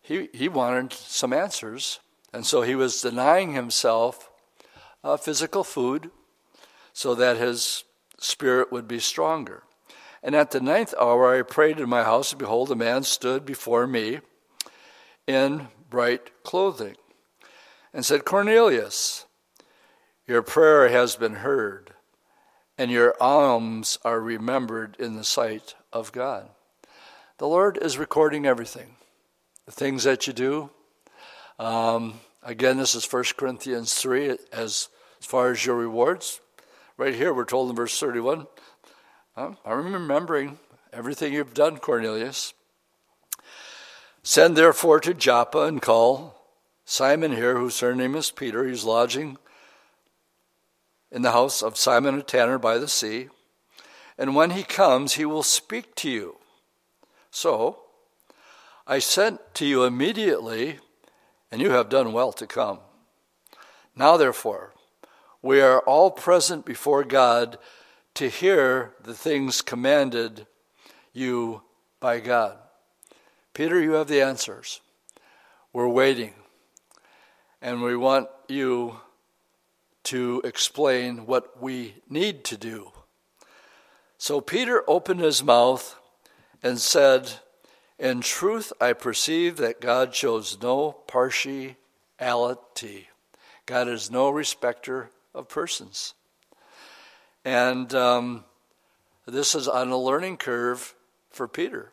[0.00, 1.98] he, he wanted some answers.
[2.32, 4.30] And so he was denying himself
[5.02, 6.10] uh, physical food
[6.92, 7.84] so that his
[8.18, 9.64] spirit would be stronger.
[10.22, 13.44] And at the ninth hour I prayed in my house, and behold, a man stood
[13.44, 14.20] before me
[15.26, 16.96] in bright clothing
[17.92, 19.26] and said, Cornelius,
[20.26, 21.93] your prayer has been heard,
[22.76, 26.48] and your alms are remembered in the sight of God.
[27.38, 28.96] The Lord is recording everything,
[29.66, 30.70] the things that you do.
[31.58, 34.88] Um, again, this is 1 Corinthians 3 as, as
[35.20, 36.40] far as your rewards.
[36.96, 38.46] Right here, we're told in verse 31
[39.36, 40.58] I'm remembering
[40.92, 42.54] everything you've done, Cornelius.
[44.22, 46.40] Send therefore to Joppa and call
[46.84, 48.64] Simon here, whose surname is Peter.
[48.64, 49.38] He's lodging
[51.14, 53.28] in the house of Simon a tanner by the sea.
[54.18, 56.38] And when he comes, he will speak to you.
[57.30, 57.78] So
[58.84, 60.80] I sent to you immediately,
[61.52, 62.80] and you have done well to come.
[63.94, 64.74] Now, therefore,
[65.40, 67.58] we are all present before God
[68.14, 70.48] to hear the things commanded
[71.12, 71.62] you
[72.00, 72.58] by God.
[73.52, 74.80] Peter, you have the answers.
[75.72, 76.34] We're waiting.
[77.62, 78.98] And we want you
[80.04, 82.92] to explain what we need to do.
[84.18, 85.96] So Peter opened his mouth
[86.62, 87.32] and said,
[87.98, 93.08] In truth, I perceive that God shows no partiality.
[93.66, 96.14] God is no respecter of persons.
[97.44, 98.44] And um,
[99.26, 100.94] this is on a learning curve
[101.30, 101.90] for Peter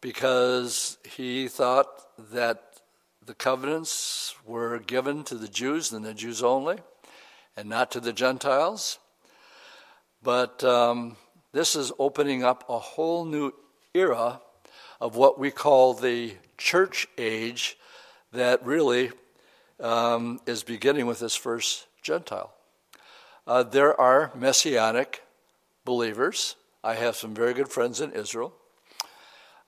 [0.00, 1.88] because he thought
[2.32, 2.62] that
[3.24, 6.78] the covenants were given to the Jews and the Jews only
[7.60, 8.98] and not to the Gentiles.
[10.22, 11.16] But um,
[11.52, 13.52] this is opening up a whole new
[13.92, 14.40] era
[14.98, 17.76] of what we call the church age
[18.32, 19.10] that really
[19.78, 22.50] um, is beginning with this first Gentile.
[23.46, 25.22] Uh, there are messianic
[25.84, 26.56] believers.
[26.82, 28.54] I have some very good friends in Israel.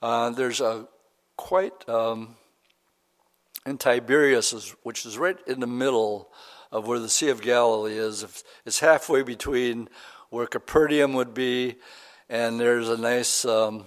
[0.00, 0.88] Uh, there's a
[1.36, 2.36] quite um,
[3.66, 6.32] in Tiberias, which is right in the middle
[6.72, 8.44] of where the Sea of Galilee is.
[8.64, 9.88] It's halfway between
[10.30, 11.76] where Capernaum would be,
[12.30, 13.84] and there's a nice um,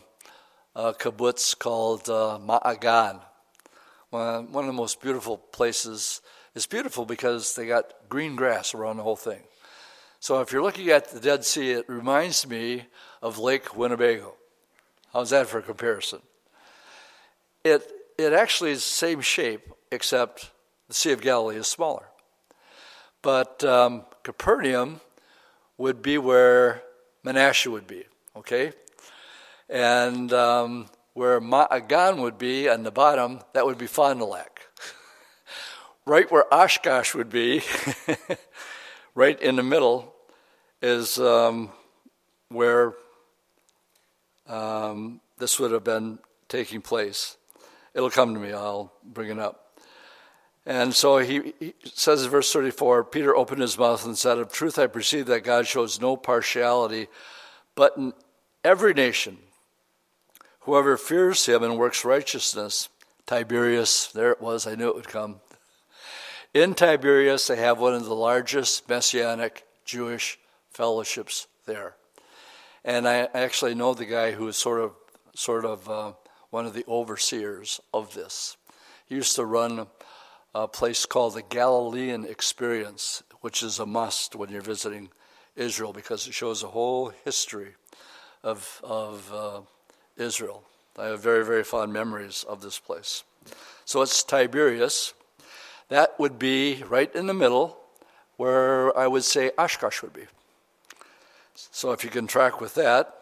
[0.76, 3.20] uh, kibbutz called uh, Ma'agan.
[4.12, 6.22] One, of the most beautiful places.
[6.54, 9.42] It's beautiful because they got green grass around the whole thing.
[10.20, 12.86] So if you're looking at the Dead Sea, it reminds me
[13.22, 14.36] of Lake Winnebago.
[15.12, 16.20] How's that for a comparison?
[17.64, 20.52] It, it actually is the same shape, except
[20.88, 22.06] the Sea of Galilee is smaller.
[23.26, 25.02] But um, Capernaum
[25.80, 26.84] would be where
[27.26, 28.04] Menasha would be,
[28.36, 28.72] okay?
[29.68, 34.68] And um, where Ma'agan would be on the bottom, that would be Fond du Lac.
[36.06, 37.64] right where Oshkosh would be,
[39.16, 40.14] right in the middle,
[40.84, 41.72] is um,
[42.50, 42.94] where
[44.46, 47.38] um, this would have been taking place.
[47.96, 49.65] It'll come to me, I'll bring it up.
[50.66, 54.52] And so he, he, says in verse 34 Peter opened his mouth and said, Of
[54.52, 57.08] truth I perceive that God shows no partiality,
[57.76, 58.14] but in
[58.64, 59.38] every nation,
[60.62, 62.90] whoever fears him and works righteousness,
[63.28, 65.40] Tiberias, there it was, I knew it would come.
[66.54, 70.40] In Tiberias, they have one of the largest messianic Jewish
[70.72, 71.96] fellowships there.
[72.84, 74.94] And I actually know the guy who is sort of,
[75.36, 76.14] sort of uh,
[76.50, 78.58] one of the overseers of this.
[79.08, 79.88] He used to run
[80.56, 85.10] a place called the Galilean Experience, which is a must when you're visiting
[85.58, 87.74] Israel because it shows a whole history
[88.42, 89.62] of, of uh,
[90.16, 90.64] Israel.
[90.98, 93.26] I have very, very fond memories of this place.
[93.84, 95.14] So it's Tiberias.
[95.90, 97.78] That would be right in the middle
[98.38, 100.24] where I would say Oshkosh would be.
[101.54, 103.14] So if you can track with that.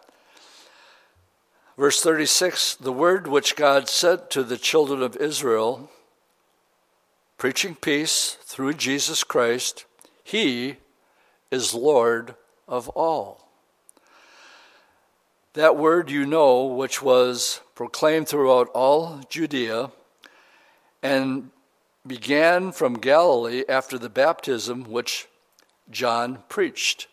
[1.79, 5.89] Verse 36 The word which God said to the children of Israel,
[7.43, 9.83] preaching peace through Jesus Christ,
[10.23, 10.77] He
[11.51, 12.35] is Lord
[12.69, 13.49] of all.
[15.51, 19.91] That word you know, which was proclaimed throughout all Judea
[21.01, 21.49] and
[22.07, 25.27] began from Galilee after the baptism which
[25.91, 27.07] John preached.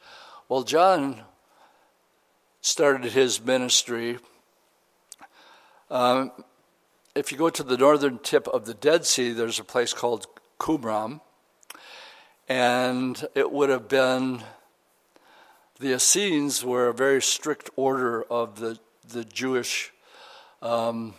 [0.49, 1.23] Well, John
[2.61, 4.21] started his ministry.
[5.91, 6.31] Um,
[7.15, 10.27] if you go to the northern tip of the Dead Sea, there's a place called
[10.59, 11.21] Qumran,
[12.49, 14.43] and it would have been
[15.81, 19.93] the Essenes were a very strict order of the, the Jewish
[20.63, 21.15] um,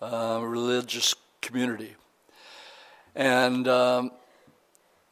[0.00, 1.94] uh, religious community.
[3.14, 4.12] And um,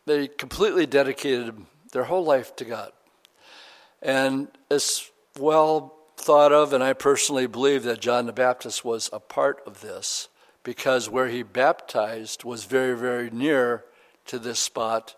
[0.06, 1.54] they completely dedicated
[1.92, 2.92] their whole life to God.
[4.00, 9.20] And it's well thought of, and I personally believe that John the Baptist was a
[9.20, 10.28] part of this
[10.62, 13.84] because where he baptized was very, very near
[14.26, 15.14] to this spot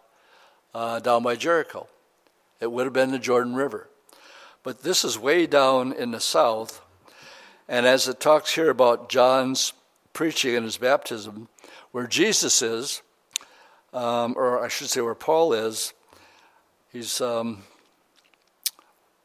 [0.74, 1.88] uh, down by Jericho.
[2.60, 3.88] It would have been the Jordan River.
[4.62, 6.82] But this is way down in the south.
[7.68, 9.72] And as it talks here about John's
[10.12, 11.48] preaching and his baptism,
[11.92, 13.02] where Jesus is,
[13.94, 15.94] um, or I should say where Paul is,
[16.92, 17.62] he's um,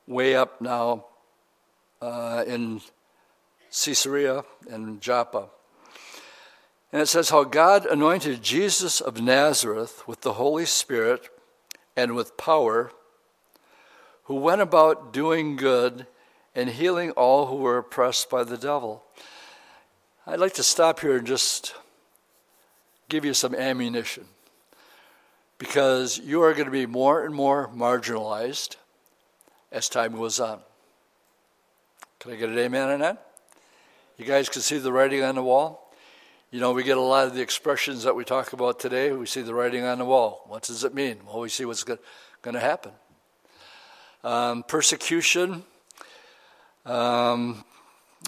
[0.08, 1.06] way up now
[2.04, 2.82] uh, in
[3.72, 5.48] Caesarea and Joppa.
[6.92, 11.30] And it says how God anointed Jesus of Nazareth with the Holy Spirit
[11.96, 12.92] and with power,
[14.26, 16.06] who went about doing good
[16.54, 19.04] and healing all who were oppressed by the devil.
[20.28, 21.74] I'd like to stop here and just
[23.10, 24.26] give you some ammunition
[25.58, 28.76] because you are going to be more and more marginalized
[29.72, 30.60] as time goes on.
[32.24, 33.32] Can I get an amen on that?
[34.18, 35.94] You guys can see the writing on the wall?
[36.52, 39.12] You know, we get a lot of the expressions that we talk about today.
[39.12, 40.46] We see the writing on the wall.
[40.48, 41.18] What does it mean?
[41.26, 42.00] Well, we see what's going
[42.46, 42.94] to happen.
[44.24, 45.64] Um, persecution.
[46.86, 47.66] Um,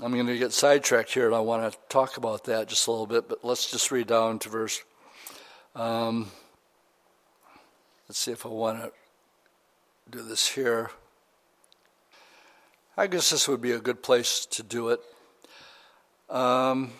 [0.03, 2.91] I'm going to get sidetracked here, and I want to talk about that just a
[2.91, 3.29] little bit.
[3.29, 4.83] But let's just read down to verse.
[5.73, 6.31] Um,
[8.09, 8.91] let's see if I want to
[10.11, 10.91] do this here.
[12.97, 15.01] I guess this would be a good place to do it.
[16.29, 16.93] Um,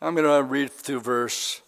[0.00, 1.62] I'm going to read through verse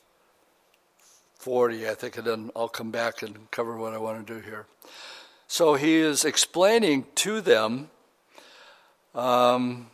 [1.39, 4.41] 40, I think, and then I'll come back and cover what I want to do
[4.41, 4.67] here.
[5.47, 7.91] So he is explaining to them
[9.15, 9.87] um,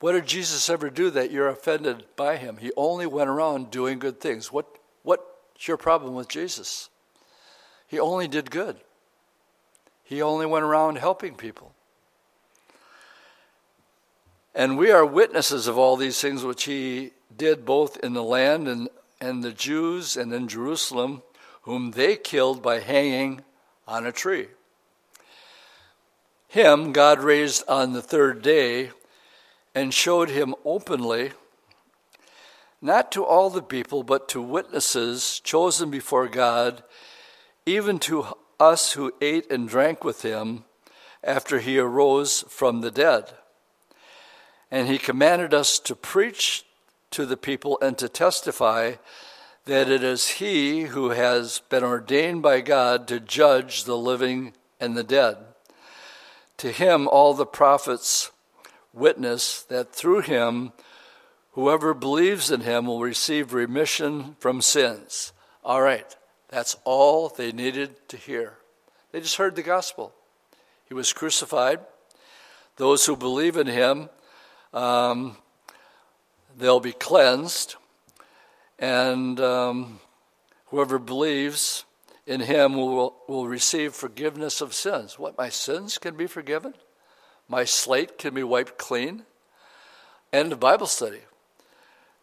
[0.00, 2.56] what did Jesus ever do that you're offended by him?
[2.56, 4.50] He only went around doing good things.
[4.50, 4.66] What,
[5.04, 6.88] what's your problem with Jesus?
[7.86, 8.78] He only did good,
[10.02, 11.72] he only went around helping people.
[14.54, 18.68] And we are witnesses of all these things which he did both in the land
[18.68, 18.88] and,
[19.20, 21.22] and the Jews and in Jerusalem,
[21.62, 23.42] whom they killed by hanging
[23.88, 24.48] on a tree.
[26.48, 28.90] Him God raised on the third day
[29.74, 31.32] and showed him openly,
[32.82, 36.82] not to all the people, but to witnesses chosen before God,
[37.64, 38.26] even to
[38.62, 40.64] us who ate and drank with him
[41.24, 43.32] after he arose from the dead.
[44.70, 46.64] And he commanded us to preach
[47.10, 48.94] to the people and to testify
[49.64, 54.96] that it is he who has been ordained by God to judge the living and
[54.96, 55.36] the dead.
[56.58, 58.30] To him, all the prophets
[58.92, 60.72] witness that through him,
[61.52, 65.32] whoever believes in him will receive remission from sins.
[65.64, 66.16] All right,
[66.52, 68.58] that's all they needed to hear.
[69.10, 70.12] They just heard the gospel.
[70.86, 71.80] He was crucified.
[72.76, 74.10] Those who believe in him
[74.74, 75.38] um,
[76.54, 77.76] they'll be cleansed,
[78.78, 80.00] and um,
[80.66, 81.86] whoever believes
[82.26, 85.18] in him will, will receive forgiveness of sins.
[85.18, 86.74] What, my sins can be forgiven?
[87.48, 89.22] My slate can be wiped clean?
[90.34, 91.20] End of Bible study.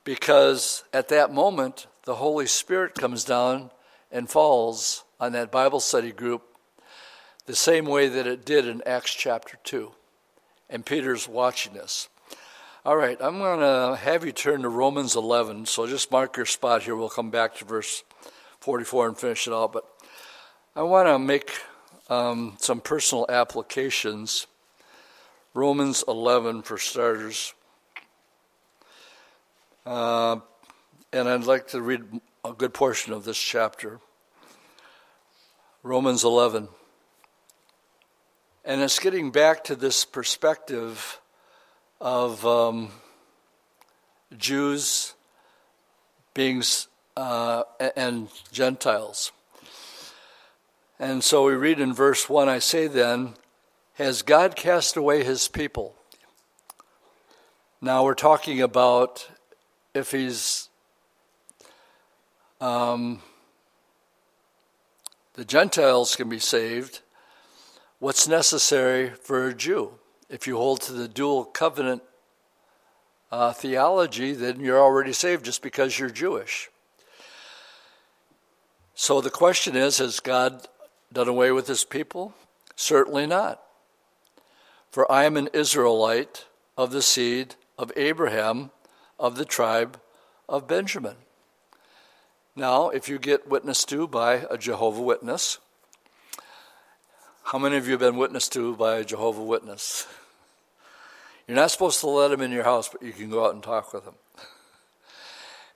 [0.03, 3.71] Because at that moment, the Holy Spirit comes down
[4.11, 6.43] and falls on that Bible study group
[7.45, 9.91] the same way that it did in Acts chapter 2.
[10.69, 12.07] And Peter's watching this.
[12.85, 15.65] All right, I'm going to have you turn to Romans 11.
[15.65, 16.95] So just mark your spot here.
[16.95, 18.03] We'll come back to verse
[18.61, 19.73] 44 and finish it out.
[19.73, 19.85] But
[20.75, 21.51] I want to make
[22.07, 24.47] um, some personal applications.
[25.53, 27.53] Romans 11 for starters.
[29.85, 30.37] Uh,
[31.11, 33.99] and I'd like to read a good portion of this chapter.
[35.83, 36.69] Romans 11.
[38.63, 41.19] And it's getting back to this perspective
[41.99, 42.91] of um,
[44.37, 45.15] Jews
[46.33, 46.63] being
[47.17, 47.63] uh,
[47.97, 49.31] and Gentiles.
[50.97, 53.33] And so we read in verse 1 I say then,
[53.95, 55.95] has God cast away his people?
[57.81, 59.29] Now we're talking about
[59.93, 60.68] if he's
[62.61, 63.21] um,
[65.33, 67.01] the Gentiles can be saved,
[67.99, 69.99] what's necessary for a Jew?
[70.29, 72.03] if you hold to the dual covenant
[73.31, 76.69] uh, theology, then you're already saved just because you're Jewish.
[78.93, 80.67] So the question is Has God
[81.11, 82.33] done away with his people?
[82.75, 83.61] Certainly not.
[84.91, 86.45] For I am an Israelite
[86.77, 88.71] of the seed of Abraham
[89.19, 89.99] of the tribe
[90.47, 91.15] of Benjamin.
[92.59, 95.59] Now, if you get witnessed to by a Jehovah Witness,
[97.43, 100.05] how many of you have been witnessed to by a Jehovah Witness?
[101.47, 103.63] You're not supposed to let them in your house, but you can go out and
[103.63, 104.15] talk with them.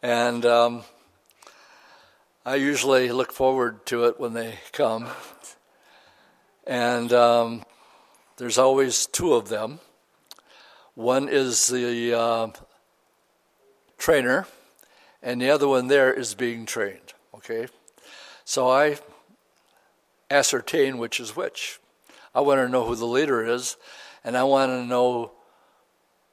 [0.01, 0.83] And um,
[2.45, 5.07] I usually look forward to it when they come.
[6.67, 7.63] And um,
[8.35, 9.79] there's always two of them.
[10.95, 12.47] One is the uh,
[13.97, 14.47] trainer,
[15.23, 17.13] and the other one there is being trained.
[17.33, 17.67] Okay?
[18.43, 18.97] So I
[20.29, 21.79] ascertain which is which.
[22.35, 23.77] I want to know who the leader is,
[24.23, 25.31] and I want to know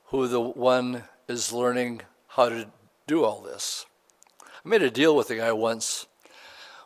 [0.07, 2.67] who the one is learning how to
[3.07, 3.87] do all this.
[4.43, 6.07] I made a deal with a guy once.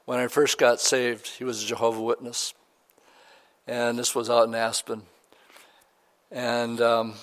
[0.05, 2.53] When I first got saved, he was a Jehovah Witness,
[3.67, 5.03] and this was out in Aspen.
[6.31, 7.15] And um,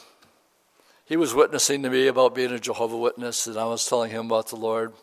[1.12, 4.28] he was witnessing to me about being a Jehovah Witness, and I was telling him
[4.28, 4.94] about the Lord.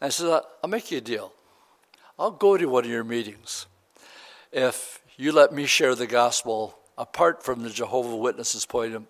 [0.00, 1.34] And I said, I'll make you a deal.
[2.18, 3.66] I'll go to one of your meetings
[4.52, 9.04] if you let me share the gospel apart from the Jehovah Witnesses' point of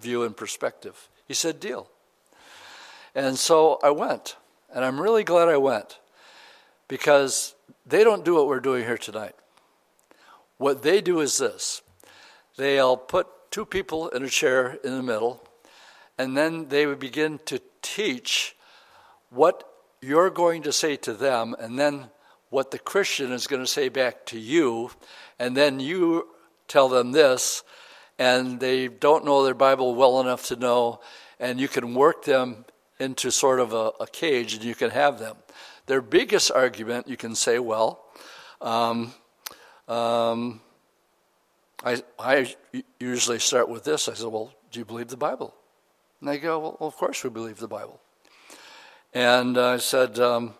[0.00, 1.08] view and perspective.
[1.26, 1.88] He said, Deal.
[3.12, 4.36] And so I went,
[4.72, 5.98] and I'm really glad I went
[6.86, 9.34] because they don't do what we're doing here tonight.
[10.56, 11.82] What they do is this
[12.56, 15.48] they'll put two people in a chair in the middle,
[16.18, 18.56] and then they would begin to teach
[19.30, 19.64] what
[20.00, 22.10] you're going to say to them, and then
[22.50, 24.90] what the Christian is going to say back to you,
[25.38, 26.28] and then you
[26.68, 27.62] tell them this,
[28.18, 31.00] and they don't know their Bible well enough to know,
[31.40, 32.64] and you can work them
[33.00, 35.36] into sort of a, a cage and you can have them.
[35.86, 38.04] Their biggest argument, you can say, well,
[38.60, 39.12] um,
[39.88, 40.60] um,
[41.84, 42.54] I, I
[42.98, 44.08] usually start with this.
[44.08, 45.54] I said, well, do you believe the Bible?
[46.24, 48.00] And they go, well, of course we believe the Bible.
[49.12, 50.54] And I said, um,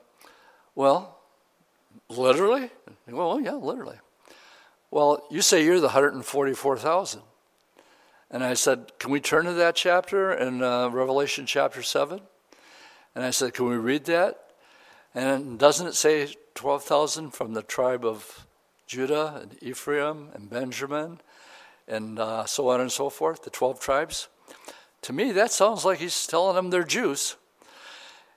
[0.74, 1.14] well,
[2.08, 2.70] Literally?
[3.08, 3.98] Well, yeah, literally.
[4.90, 7.22] Well, you say you're the 144,000.
[8.30, 12.20] And I said, Can we turn to that chapter in uh, Revelation chapter 7?
[13.14, 14.40] And I said, Can we read that?
[15.14, 18.46] And doesn't it say 12,000 from the tribe of
[18.86, 21.20] Judah and Ephraim and Benjamin
[21.86, 24.28] and uh, so on and so forth, the 12 tribes?
[25.05, 27.36] To me, that sounds like he's telling them they're Jews.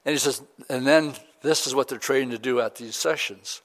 [0.03, 3.61] And he says, and then this is what they're trained to do at these sessions.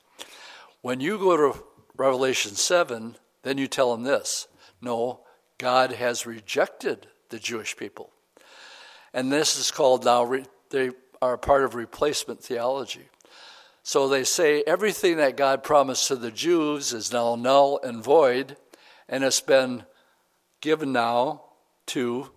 [0.82, 1.64] When you go to
[1.96, 4.46] Revelation 7, then you tell them this
[4.80, 5.20] no,
[5.58, 8.10] God has rejected the Jewish people.
[9.12, 10.90] And this is called now, re- they
[11.20, 13.08] are part of replacement theology.
[13.82, 18.56] So they say everything that God promised to the Jews is now null and void,
[19.08, 19.82] and it's been
[20.60, 21.42] given now
[21.86, 22.30] to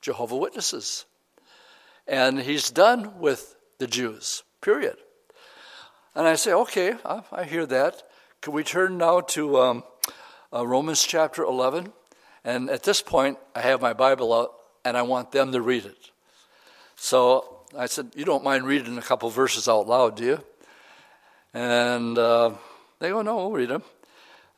[0.00, 1.04] Jehovah Witnesses.
[2.06, 4.96] And he's done with the Jews, period.
[6.14, 8.02] And I say, okay, I, I hear that.
[8.40, 9.84] Can we turn now to um,
[10.52, 11.92] uh, Romans chapter 11?
[12.44, 15.84] And at this point, I have my Bible out and I want them to read
[15.84, 16.10] it.
[16.96, 20.44] So I said, You don't mind reading a couple verses out loud, do you?
[21.52, 22.52] And uh,
[22.98, 23.82] they go, No, we'll read them.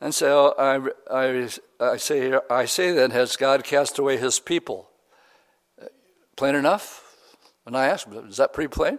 [0.01, 0.79] And so I,
[1.11, 1.49] I,
[1.81, 4.89] I, say, I say then, Has God cast away his people?
[6.37, 7.17] Plain enough?
[7.67, 8.99] And I ask him, Is that pretty plain?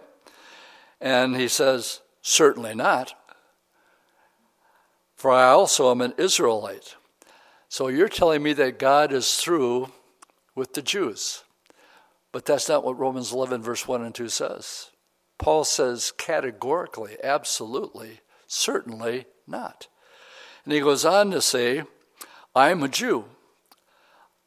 [1.00, 3.14] And he says, Certainly not.
[5.14, 6.96] For I also am an Israelite.
[7.68, 9.90] So you're telling me that God is through
[10.54, 11.44] with the Jews.
[12.32, 14.90] But that's not what Romans 11, verse 1 and 2 says.
[15.38, 19.88] Paul says categorically, absolutely, certainly not.
[20.64, 21.82] And he goes on to say,
[22.54, 23.26] I am a Jew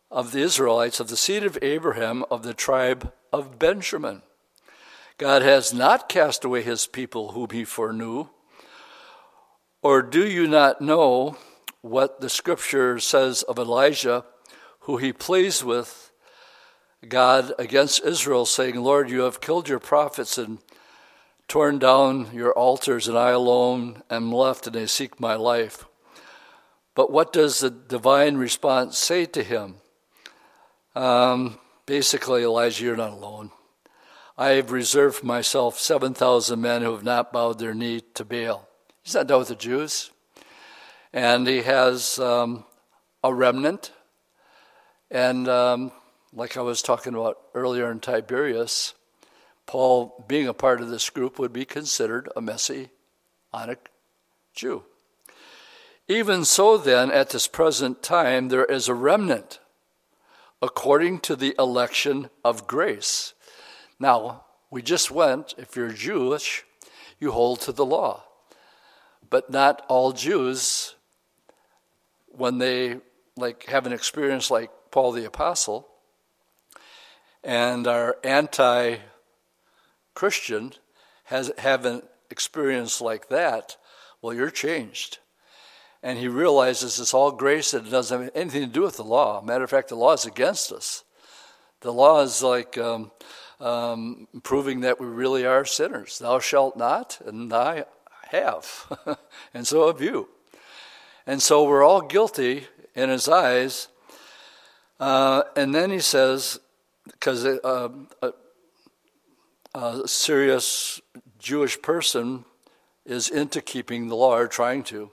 [0.10, 4.22] of the Israelites, of the seed of Abraham, of the tribe of Benjamin.
[5.18, 8.28] God has not cast away his people whom he foreknew.
[9.82, 11.38] Or do you not know
[11.82, 14.26] what the scripture says of Elijah,
[14.82, 16.12] who he pleased with
[17.08, 20.60] God against Israel, saying, Lord, you have killed your prophets and
[21.48, 25.86] torn down your altars, and I alone am left, and they seek my life.
[26.96, 29.76] But what does the divine response say to him?
[30.98, 33.52] Um, basically, Elijah, you're not alone.
[34.36, 38.68] I have reserved for myself 7,000 men who have not bowed their knee to Baal.
[39.04, 40.10] He's not done with the Jews.
[41.14, 42.66] And he has um,
[43.24, 43.92] a remnant.
[45.12, 45.92] And um,
[46.34, 48.96] like I was talking about earlier in Tiberias,
[49.68, 53.92] Paul, being a part of this group, would be considered a Messianic
[54.56, 54.84] Jew.
[56.08, 59.60] Even so, then, at this present time, there is a remnant
[60.62, 63.34] according to the election of grace.
[64.00, 66.66] Now, we just went, if you're Jewish,
[67.20, 68.24] you hold to the law.
[69.30, 70.96] But not all Jews,
[72.28, 72.98] when they
[73.36, 75.88] like have an experience like Paul the Apostle
[77.44, 78.98] and are anti
[80.14, 80.74] Christian,
[81.26, 82.02] has have an
[82.32, 83.78] experience like that,
[84.22, 85.20] well, you're changed
[86.04, 89.04] and he realizes it's all grace and it doesn't have anything to do with the
[89.04, 89.42] law.
[89.42, 91.04] Matter of fact, the law is against us.
[91.82, 93.12] The law is like um,
[93.60, 96.20] um, proving that we really are sinners.
[96.20, 97.86] Thou shalt not, and I
[98.32, 98.92] have,
[99.54, 100.30] and so have you.
[101.26, 103.90] And so we're all guilty in his eyes.
[105.00, 106.60] Uh, and then he says,
[107.06, 107.90] because uh,
[108.22, 108.34] a,
[109.76, 111.02] a serious
[111.38, 112.46] Jewish person
[113.06, 115.12] is into keeping the law or trying to.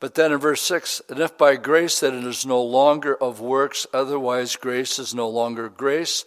[0.00, 3.40] But then in verse 6, and if by grace that it is no longer of
[3.40, 6.24] works, otherwise grace is no longer grace.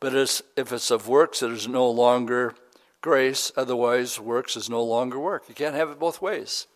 [0.00, 2.54] But if it's of works, it is no longer
[3.00, 5.44] grace, otherwise works is no longer work.
[5.48, 6.66] You can't have it both ways.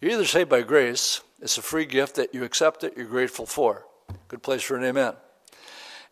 [0.00, 3.46] You either say by grace, it's a free gift that you accept it, you're grateful
[3.46, 3.86] for.
[4.28, 5.14] Good place for an amen.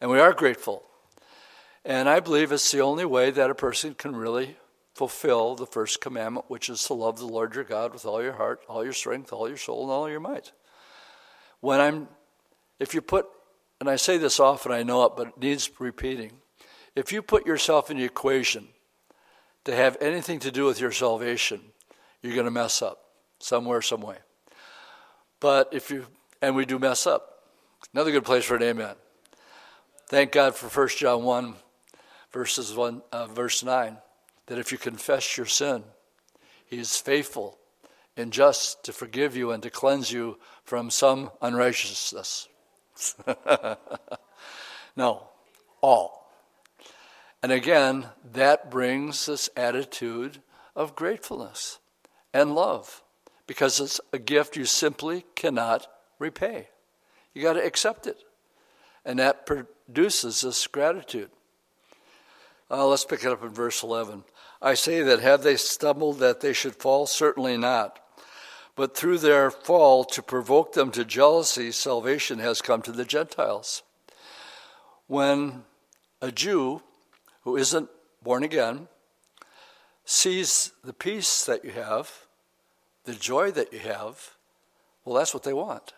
[0.00, 0.82] And we are grateful.
[1.84, 4.57] And I believe it's the only way that a person can really
[5.03, 8.34] fulfill the first commandment, which is to love the Lord your God with all your
[8.34, 10.53] heart, all your strength, all your soul, and all your might.
[11.59, 12.07] When I'm,
[12.78, 13.26] if you put,
[13.80, 16.30] and I say this often, I know it, but it needs repeating.
[16.94, 18.68] If you put yourself in the equation
[19.64, 21.61] to have anything to do with your salvation,
[22.22, 22.98] you're going to mess up
[23.40, 24.18] somewhere, some way.
[25.40, 26.07] But if you,
[26.40, 27.42] and we do mess up.
[27.92, 28.94] Another good place for an amen.
[30.09, 31.55] Thank God for 1 John 1,
[32.30, 33.96] verses 1, uh, verse 9
[34.53, 35.82] that if you confess your sin,
[36.66, 37.59] He is faithful
[38.18, 42.48] and just to forgive you and to cleanse you from some unrighteousness.
[44.94, 45.26] no,
[45.80, 46.30] all.
[47.42, 50.42] And again, that brings this attitude
[50.76, 51.78] of gratefulness
[52.34, 53.03] and love
[53.46, 55.86] because it's a gift you simply cannot
[56.18, 56.68] repay.
[57.32, 58.18] You got to accept it.
[59.03, 61.30] And that produces this gratitude.
[62.72, 64.24] Uh, let's pick it up in verse 11.
[64.64, 67.06] I say that have they stumbled that they should fall?
[67.08, 67.98] Certainly not.
[68.76, 73.82] But through their fall, to provoke them to jealousy, salvation has come to the Gentiles.
[75.08, 75.64] When
[76.22, 76.80] a Jew
[77.42, 77.90] who isn't
[78.22, 78.86] born again
[80.04, 82.10] sees the peace that you have,
[83.04, 84.36] the joy that you have,
[85.04, 85.92] well, that's what they want.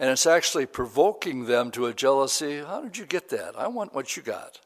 [0.00, 2.58] And it's actually provoking them to a jealousy.
[2.58, 3.56] How did you get that?
[3.56, 4.60] I want what you got.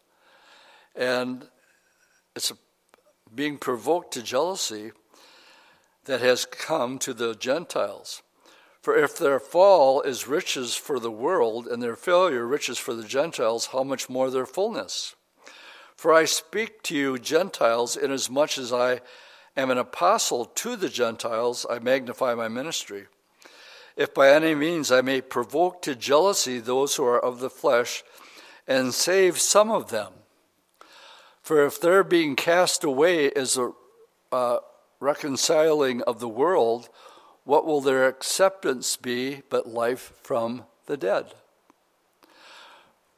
[0.94, 1.46] And
[2.34, 2.52] it's
[3.34, 4.92] being provoked to jealousy
[6.04, 8.22] that has come to the Gentiles.
[8.80, 13.04] For if their fall is riches for the world and their failure riches for the
[13.04, 15.16] Gentiles, how much more their fullness?
[15.96, 19.00] For I speak to you, Gentiles, inasmuch as I
[19.56, 23.06] am an apostle to the Gentiles, I magnify my ministry.
[23.96, 28.04] If by any means I may provoke to jealousy those who are of the flesh
[28.68, 30.12] and save some of them.
[31.46, 33.70] For if their being cast away is a
[34.32, 34.58] uh,
[34.98, 36.88] reconciling of the world,
[37.44, 41.34] what will their acceptance be but life from the dead?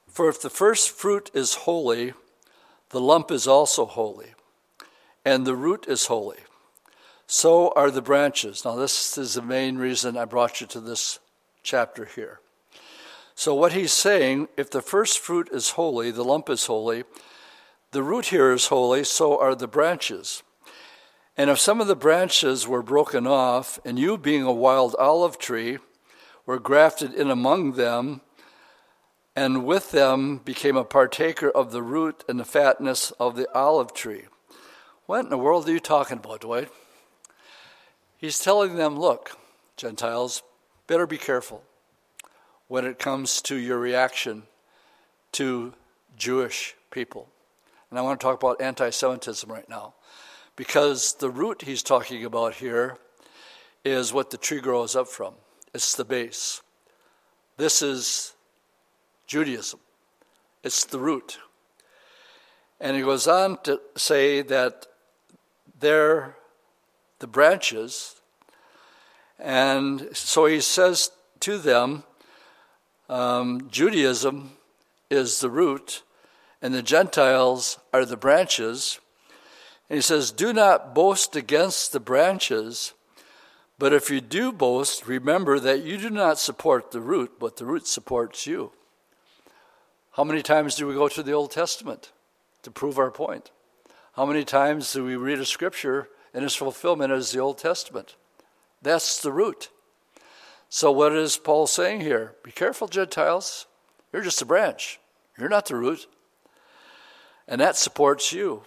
[0.09, 2.13] For if the first fruit is holy,
[2.91, 4.35] the lump is also holy,
[5.25, 6.41] and the root is holy.
[7.27, 8.63] So are the branches.
[8.63, 11.19] Now, this is the main reason I brought you to this
[11.63, 12.41] chapter here.
[13.35, 17.05] So, what he's saying if the first fruit is holy, the lump is holy,
[17.91, 20.43] the root here is holy, so are the branches.
[21.37, 25.39] And if some of the branches were broken off, and you, being a wild olive
[25.39, 25.79] tree,
[26.45, 28.21] were grafted in among them,
[29.37, 33.95] and with them became a partaker of the root and the fatness of the olive
[33.95, 34.25] tree.
[35.07, 36.71] What in the world are you talking about, Dwight?
[38.17, 39.39] He's telling them, look,
[39.77, 40.43] Gentiles,
[40.89, 41.63] better be careful
[42.67, 44.43] when it comes to your reaction
[45.33, 45.73] to
[46.17, 47.29] Jewish people.
[47.91, 49.95] And I want to talk about anti Semitism right now.
[50.57, 52.99] Because the root he's talking about here
[53.85, 55.35] is what the tree grows up from,
[55.73, 56.63] it's the base.
[57.57, 58.35] This is
[59.27, 59.81] Judaism,
[60.65, 61.39] it's the root.
[62.81, 64.87] And he goes on to say that
[65.81, 66.37] they're
[67.19, 68.17] the branches.
[69.39, 71.11] And so he says
[71.41, 72.05] to them,
[73.09, 74.53] um, Judaism
[75.11, 76.03] is the root,
[76.61, 79.01] and the Gentiles are the branches.
[79.89, 82.95] And he says, Do not boast against the branches,
[83.79, 87.65] but if you do boast, remember that you do not support the root, but the
[87.65, 88.73] root supports you.
[90.13, 92.11] How many times do we go to the Old Testament
[92.63, 93.53] to prove our point?
[94.15, 98.17] How many times do we read a scripture and its fulfillment is the Old Testament?
[98.83, 99.71] That's the root.
[100.69, 102.35] So, what is Paul saying here?
[102.43, 103.67] Be careful, Gentiles.
[104.13, 104.99] You're just a branch,
[105.39, 106.09] you're not the root.
[107.49, 108.63] And that supports you.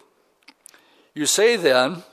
[1.13, 2.03] You say then,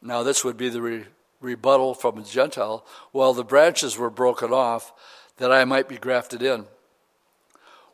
[0.00, 1.04] now this would be the re-
[1.40, 4.92] rebuttal from a Gentile, well, the branches were broken off
[5.36, 6.64] that I might be grafted in.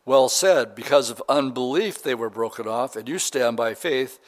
[0.05, 4.19] Well said, because of unbelief they were broken off, and you stand by faith.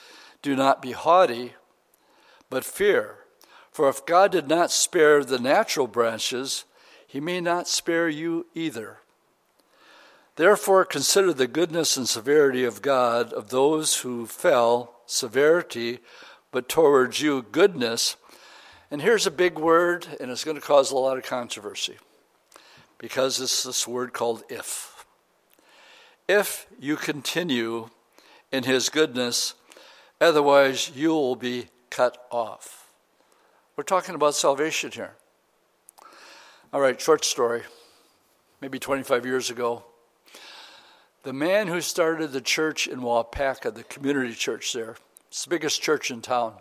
[0.41, 1.54] Do not be haughty,
[2.50, 3.20] but fear.
[3.72, 6.66] For if God did not spare the natural branches,
[7.06, 9.00] he may not spare you either.
[10.36, 15.99] Therefore, consider the goodness and severity of God of those who fell, severity,
[16.51, 18.17] but towards you, goodness.
[18.91, 21.97] And here's a big word, and it's going to cause a lot of controversy
[22.97, 25.05] because it's this word called if.
[26.27, 27.89] If you continue
[28.51, 29.53] in his goodness,
[30.19, 32.89] otherwise you will be cut off.
[33.77, 35.13] We're talking about salvation here.
[36.73, 37.63] All right, short story.
[38.59, 39.86] Maybe 25 years ago,
[41.26, 44.95] the man who started the church in Waupaca, the community church there,
[45.28, 46.53] it's the biggest church in town.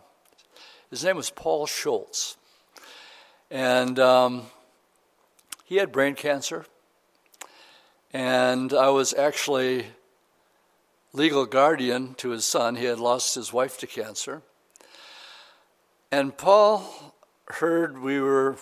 [0.88, 2.38] His name was Paul Schultz.
[3.50, 4.46] And um,
[5.66, 6.64] he had brain cancer.
[8.14, 9.84] And I was actually
[11.12, 12.76] legal guardian to his son.
[12.76, 14.40] He had lost his wife to cancer.
[16.10, 17.14] And Paul
[17.48, 18.56] heard we were,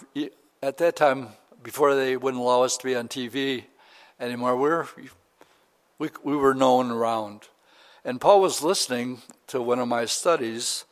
[0.61, 1.29] at that time,
[1.63, 3.67] before they wouldn't allow us to be on TV
[4.19, 4.89] anymore, we were,
[6.03, 7.43] we, we were known around.
[8.05, 10.85] And Paul was listening to one of my studies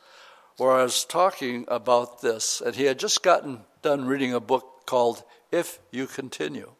[0.55, 4.83] where I was talking about this, and he had just gotten done reading a book
[4.85, 6.71] called If You Continue.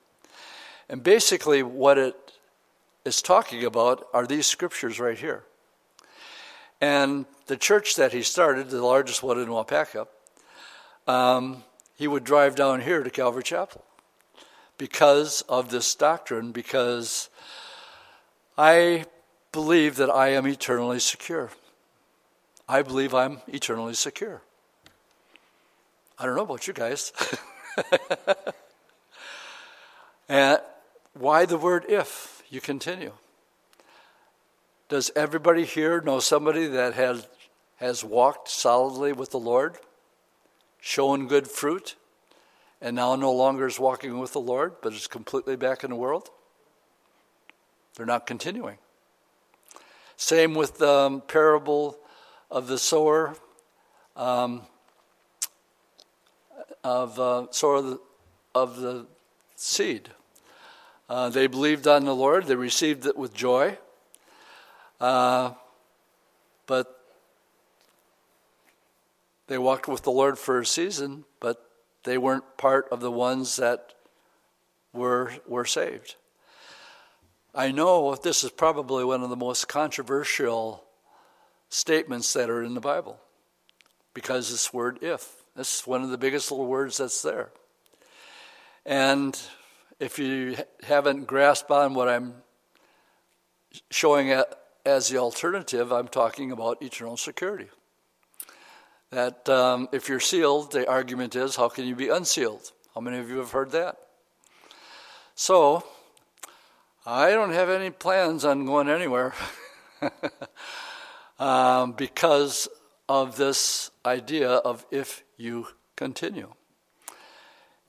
[0.87, 2.15] And basically, what it
[3.03, 5.43] is talking about are these scriptures right here.
[6.79, 10.07] And the church that he started, the largest one in Waupaca,
[11.05, 11.65] um,
[11.97, 13.83] he would drive down here to Calvary Chapel
[14.77, 17.27] because of this doctrine, because
[18.57, 19.05] I
[19.51, 21.51] believe that I am eternally secure.
[22.67, 24.41] I believe I'm eternally secure.
[26.17, 27.11] I don't know about you guys.
[30.29, 30.59] and
[31.13, 32.43] why the word if?
[32.49, 33.13] You continue.
[34.89, 37.27] Does everybody here know somebody that has,
[37.77, 39.77] has walked solidly with the Lord?
[40.81, 41.95] shown good fruit,
[42.81, 45.95] and now no longer is walking with the Lord, but is completely back in the
[45.95, 46.29] world?
[47.95, 48.77] They're not continuing.
[50.17, 51.97] Same with the um, parable
[52.49, 53.35] of the sower,
[54.15, 54.61] um,
[56.83, 57.99] of uh, sower of the,
[58.53, 59.05] of the
[59.55, 60.09] seed.
[61.09, 63.77] Uh, they believed on the Lord, they received it with joy,
[64.99, 65.51] uh,
[66.67, 67.01] but
[69.47, 71.69] they walked with the Lord for a season, but
[72.03, 73.93] they weren't part of the ones that
[74.93, 76.15] were, were saved.
[77.53, 80.85] I know this is probably one of the most controversial
[81.67, 83.19] statements that are in the Bible
[84.13, 85.43] because this word if.
[85.55, 87.51] This is one of the biggest little words that's there.
[88.85, 89.37] And
[89.99, 92.35] if you haven't grasped on what I'm
[93.89, 94.33] showing
[94.85, 97.69] as the alternative, I'm talking about eternal security
[99.09, 102.71] that um, if you're sealed, the argument is, how can you be unsealed?
[102.95, 103.97] How many of you have heard that?
[105.35, 105.83] So,
[107.05, 109.33] I don't have any plans on going anywhere
[111.39, 112.67] um, because
[113.09, 116.53] of this idea of if you continue.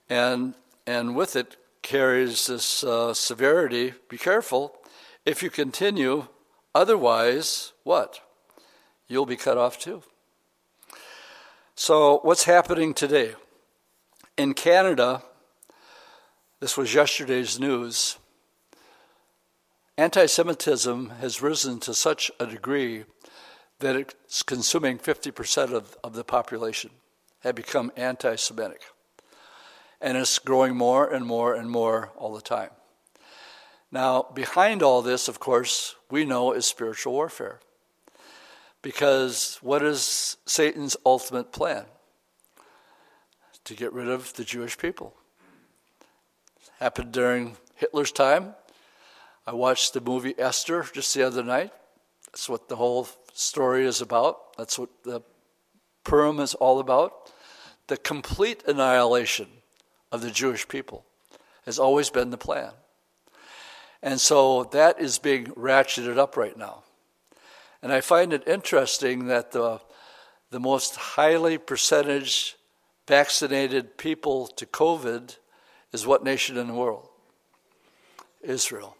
[0.09, 0.55] And,
[0.87, 4.75] and with it carries this uh, severity be careful.
[5.25, 6.27] If you continue,
[6.73, 8.19] otherwise, what?
[9.07, 10.01] You'll be cut off too.
[11.75, 13.35] So, what's happening today?
[14.37, 15.21] In Canada,
[16.59, 18.17] this was yesterday's news,
[19.97, 23.05] anti Semitism has risen to such a degree
[23.79, 26.91] that it's consuming 50% of, of the population,
[27.41, 28.81] have become anti Semitic.
[30.01, 32.71] And it's growing more and more and more all the time.
[33.91, 37.59] Now, behind all this, of course, we know is spiritual warfare.
[38.81, 41.85] Because what is Satan's ultimate plan?
[43.65, 45.15] To get rid of the Jewish people.
[46.79, 48.55] happened during Hitler's time.
[49.45, 51.71] I watched the movie Esther just the other night.
[52.31, 54.55] That's what the whole story is about.
[54.57, 55.21] That's what the
[56.03, 57.31] Purim is all about?
[57.87, 59.47] The complete annihilation
[60.11, 61.05] of the Jewish people
[61.65, 62.71] has always been the plan.
[64.01, 66.83] And so that is being ratcheted up right now.
[67.81, 69.79] And I find it interesting that the,
[70.51, 72.55] the most highly percentage
[73.07, 75.37] vaccinated people to COVID
[75.91, 77.09] is what nation in the world?
[78.41, 78.97] Israel.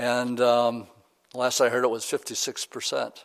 [0.00, 0.86] And um,
[1.34, 3.22] last I heard it was 56%.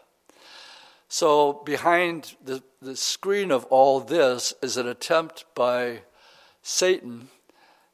[1.08, 6.02] So behind the, the screen of all this is an attempt by
[6.64, 7.30] Satan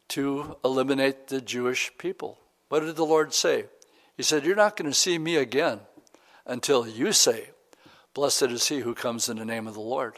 [0.07, 2.39] to eliminate the Jewish people.
[2.69, 3.65] What did the Lord say?
[4.17, 5.81] He said, You're not going to see me again
[6.47, 7.49] until you say,
[8.15, 10.17] Blessed is he who comes in the name of the Lord.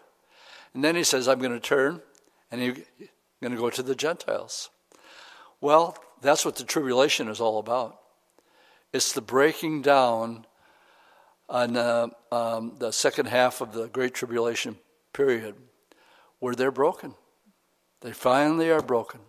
[0.73, 2.01] And then he says, I'm going to turn
[2.49, 2.85] and I'm
[3.41, 4.69] going to go to the Gentiles.
[5.59, 7.99] Well, that's what the tribulation is all about.
[8.93, 10.45] It's the breaking down
[11.49, 14.77] on uh, um, the second half of the Great Tribulation
[15.13, 15.55] period
[16.37, 17.15] where they're broken.
[18.01, 19.21] They finally are broken.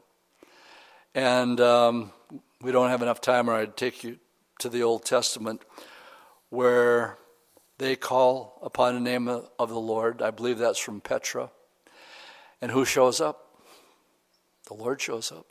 [1.14, 2.12] And um,
[2.60, 4.18] we don't have enough time, or I'd take you
[4.58, 5.62] to the Old Testament
[6.50, 7.16] where
[7.78, 10.20] they call upon the name of the Lord.
[10.20, 11.50] I believe that's from Petra.
[12.60, 13.56] And who shows up?
[14.68, 15.46] The Lord shows up.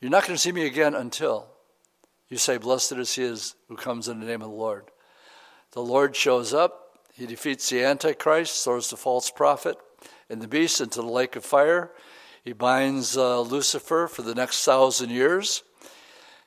[0.00, 1.50] You're not going to see me again until
[2.28, 3.34] you say, Blessed is he
[3.68, 4.90] who comes in the name of the Lord.
[5.72, 9.76] The Lord shows up, he defeats the Antichrist, throws the false prophet
[10.30, 11.90] and the beast into the lake of fire.
[12.44, 15.62] He binds uh, Lucifer for the next thousand years.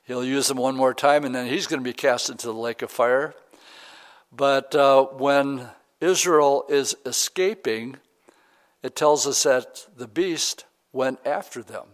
[0.04, 2.54] He'll use him one more time, and then he's going to be cast into the
[2.54, 3.34] lake of fire.
[4.32, 5.68] But uh, when
[6.00, 7.98] Israel is escaping,
[8.82, 11.86] it tells us that the beast went after them.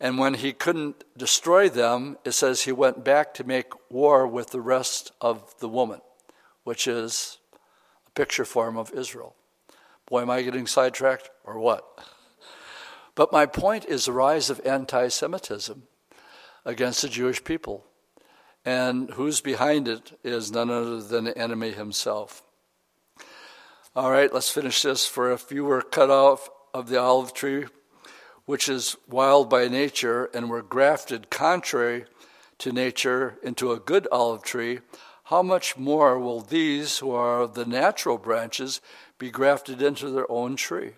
[0.00, 4.50] And when he couldn't destroy them, it says he went back to make war with
[4.50, 6.00] the rest of the woman,
[6.64, 7.38] which is
[8.06, 9.34] a picture form of Israel.
[10.08, 11.84] Boy, am I getting sidetracked or what?
[13.14, 15.82] But my point is the rise of anti Semitism
[16.64, 17.84] against the Jewish people.
[18.64, 22.42] And who's behind it is none other than the enemy himself.
[23.94, 25.06] All right, let's finish this.
[25.06, 27.66] For if you were cut off of the olive tree,
[28.50, 32.04] which is wild by nature, and were grafted contrary
[32.58, 34.80] to nature into a good olive tree,
[35.26, 38.80] how much more will these who are the natural branches
[39.18, 40.94] be grafted into their own tree?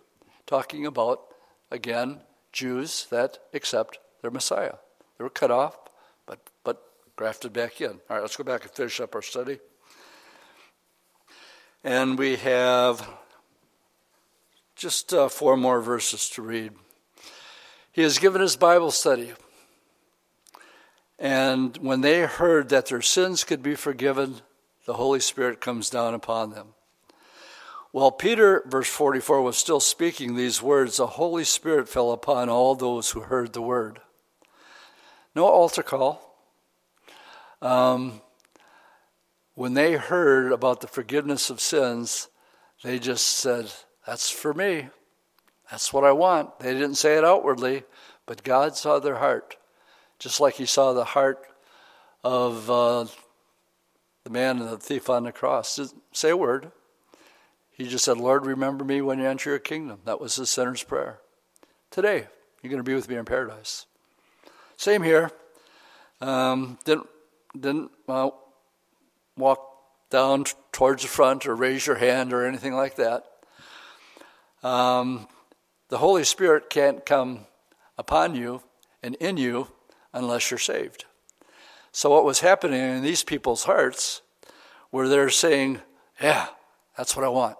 [0.46, 1.20] Talking about,
[1.70, 2.22] again,
[2.53, 4.76] Jews that accept their Messiah.
[5.18, 5.76] They were cut off,
[6.24, 6.82] but, but
[7.16, 8.00] grafted back in.
[8.09, 9.59] All right, let's go back and finish up our study.
[11.84, 13.07] And we have
[14.74, 16.72] just uh, four more verses to read.
[17.93, 19.34] He has given his Bible study.
[21.18, 24.40] And when they heard that their sins could be forgiven,
[24.86, 26.68] the Holy Spirit comes down upon them.
[27.93, 32.74] While Peter, verse 44, was still speaking these words, the Holy Spirit fell upon all
[32.74, 34.01] those who heard the word.
[35.36, 36.36] No altar call.
[37.61, 38.22] Um,
[39.55, 42.28] when they heard about the forgiveness of sins,
[42.82, 43.70] they just said,
[44.07, 44.88] That's for me.
[45.72, 46.58] That's what I want.
[46.58, 47.84] They didn't say it outwardly,
[48.26, 49.56] but God saw their heart,
[50.18, 51.46] just like He saw the heart
[52.22, 53.06] of uh,
[54.22, 55.76] the man and the thief on the cross.
[55.76, 56.72] Didn't say a word.
[57.70, 60.00] He just said, Lord, remember me when you enter your kingdom.
[60.04, 61.20] That was the sinner's prayer.
[61.90, 62.26] Today,
[62.62, 63.86] you're going to be with me in paradise.
[64.76, 65.30] Same here.
[66.20, 67.08] Um, didn't
[67.58, 68.28] didn't uh,
[69.38, 69.66] walk
[70.10, 73.24] down t- towards the front or raise your hand or anything like that.
[74.62, 75.28] Um,
[75.93, 77.40] the Holy Spirit can't come
[77.99, 78.62] upon you
[79.03, 79.68] and in you
[80.14, 81.05] unless you're saved.
[81.93, 84.22] So, what was happening in these people's hearts
[84.90, 85.82] were they're saying,
[86.18, 86.47] Yeah,
[86.97, 87.59] that's what I want.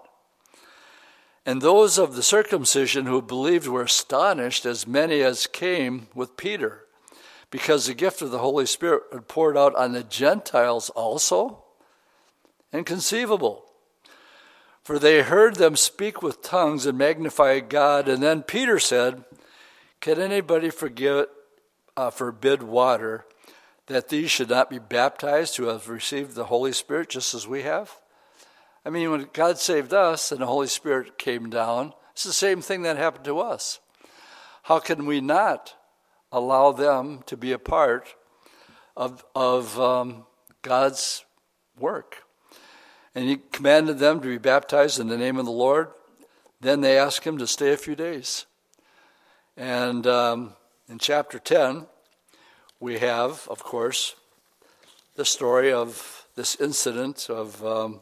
[1.45, 6.85] And those of the circumcision who believed were astonished, as many as came with Peter,
[7.51, 11.65] because the gift of the Holy Spirit had poured out on the Gentiles also.
[12.73, 13.63] Inconceivable.
[14.83, 18.09] For they heard them speak with tongues and magnify God.
[18.09, 19.23] And then Peter said,
[20.01, 20.69] Can anybody
[21.95, 23.25] uh, forbid water
[23.87, 27.61] that these should not be baptized who have received the Holy Spirit just as we
[27.61, 27.91] have?
[28.85, 32.61] I mean, when God saved us and the Holy Spirit came down, it's the same
[32.61, 33.79] thing that happened to us.
[34.63, 35.75] How can we not
[36.31, 38.13] allow them to be a part
[38.97, 40.25] of, of um,
[40.61, 41.23] God's
[41.79, 42.23] work?
[43.15, 45.89] And he commanded them to be baptized in the name of the Lord.
[46.59, 48.45] Then they asked him to stay a few days.
[49.55, 50.53] And um,
[50.89, 51.85] in chapter 10,
[52.79, 54.15] we have, of course,
[55.15, 58.01] the story of this incident of um,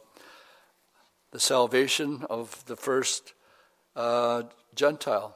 [1.32, 3.34] the salvation of the first
[3.96, 4.44] uh,
[4.76, 5.36] Gentile.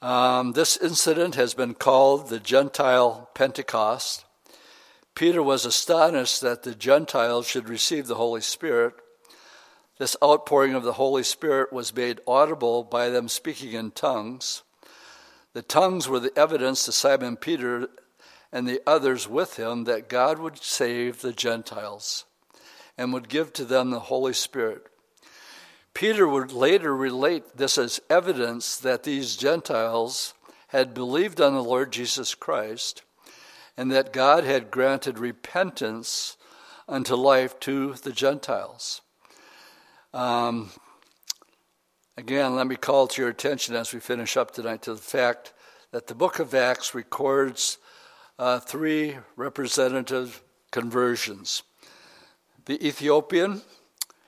[0.00, 4.24] Um, this incident has been called the Gentile Pentecost.
[5.14, 8.94] Peter was astonished that the Gentiles should receive the Holy Spirit.
[9.98, 14.62] This outpouring of the Holy Spirit was made audible by them speaking in tongues.
[15.52, 17.88] The tongues were the evidence to Simon Peter
[18.50, 22.24] and the others with him that God would save the Gentiles
[22.96, 24.86] and would give to them the Holy Spirit.
[25.94, 30.32] Peter would later relate this as evidence that these Gentiles
[30.68, 33.02] had believed on the Lord Jesus Christ
[33.76, 36.36] and that God had granted repentance
[36.88, 39.00] unto life to the Gentiles.
[40.12, 40.70] Um,
[42.16, 45.52] again, let me call to your attention as we finish up tonight to the fact
[45.90, 47.78] that the book of Acts records
[48.38, 51.62] uh, three representative conversions.
[52.66, 53.62] The Ethiopian,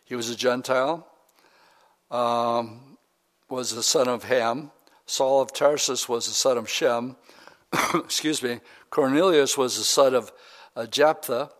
[0.04, 1.06] he was a Gentile,
[2.10, 2.96] um,
[3.48, 4.70] was the son of Ham.
[5.06, 7.16] Saul of Tarsus was the son of Shem.
[7.94, 8.60] Excuse me.
[8.94, 10.30] Cornelius was the son of
[10.76, 11.52] uh, Japheth.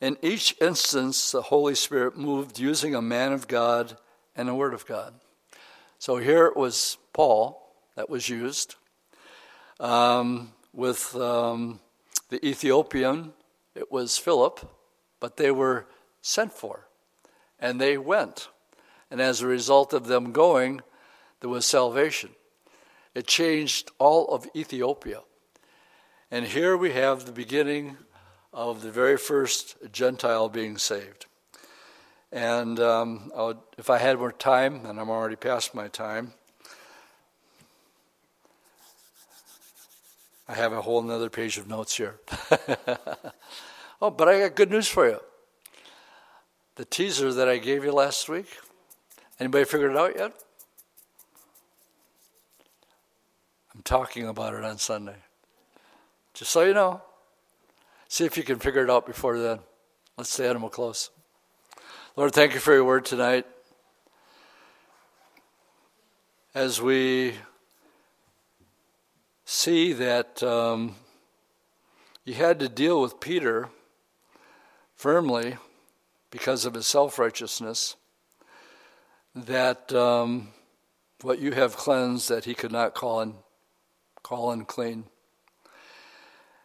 [0.00, 3.98] In each instance, the Holy Spirit moved using a man of God
[4.34, 5.12] and a word of God.
[5.98, 8.76] So here it was Paul that was used.
[9.78, 11.80] Um, with um,
[12.30, 13.34] the Ethiopian,
[13.74, 14.66] it was Philip,
[15.20, 15.86] but they were
[16.22, 16.88] sent for,
[17.60, 18.48] and they went.
[19.10, 20.80] And as a result of them going,
[21.40, 22.30] there was salvation.
[23.14, 25.20] It changed all of Ethiopia.
[26.34, 27.96] And here we have the beginning
[28.52, 31.26] of the very first Gentile being saved.
[32.32, 36.32] And um, would, if I had more time, and I'm already past my time,
[40.48, 42.16] I have a whole another page of notes here.
[44.02, 45.20] oh, but I got good news for you.
[46.74, 48.58] The teaser that I gave you last week,
[49.38, 50.32] anybody figured it out yet?
[53.72, 55.18] I'm talking about it on Sunday.
[56.34, 57.00] Just so you know.
[58.08, 59.60] See if you can figure it out before then.
[60.18, 61.10] Let's stay animal close.
[62.16, 63.46] Lord, thank you for your word tonight.
[66.54, 67.34] As we
[69.44, 70.96] see that um,
[72.24, 73.68] you had to deal with Peter
[74.94, 75.56] firmly
[76.30, 77.94] because of his self righteousness,
[79.36, 80.48] that um,
[81.22, 83.34] what you have cleansed, that he could not call, in,
[84.22, 85.04] call unclean.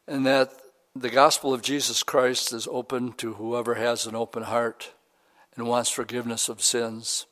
[0.10, 0.52] And that
[0.96, 4.92] the gospel of Jesus Christ is open to whoever has an open heart
[5.56, 7.28] and wants forgiveness of sins.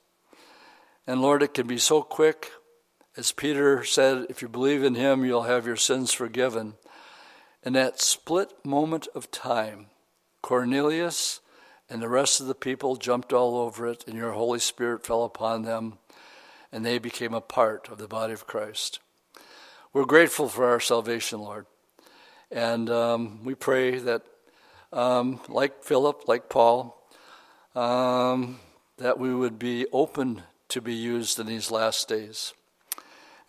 [1.07, 2.51] And Lord, it can be so quick
[3.17, 6.75] as Peter said, if you believe in him, you'll have your sins forgiven.
[7.63, 9.87] In that split moment of time,
[10.43, 11.39] Cornelius
[11.89, 15.23] and the rest of the people jumped all over it, and your Holy Spirit fell
[15.23, 15.97] upon them,
[16.71, 18.99] and they became a part of the body of Christ.
[19.93, 21.65] We're grateful for our salvation, Lord.
[22.51, 24.23] And um, we pray that,
[24.93, 26.97] um, like Philip, like Paul,
[27.75, 28.59] um,
[28.97, 32.53] that we would be open to be used in these last days.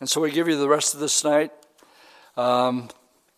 [0.00, 1.52] And so we give you the rest of this night.
[2.36, 2.88] Um,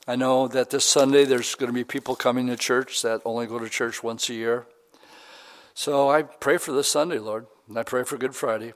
[0.07, 3.47] I know that this Sunday there's going to be people coming to church that only
[3.47, 4.67] go to church once a year.
[5.75, 8.72] So I pray for this Sunday, Lord, and I pray for Good Friday,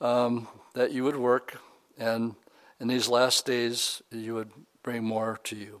[0.00, 1.60] um, that you would work,
[1.96, 2.34] and
[2.80, 4.50] in these last days you would
[4.82, 5.80] bring more to you.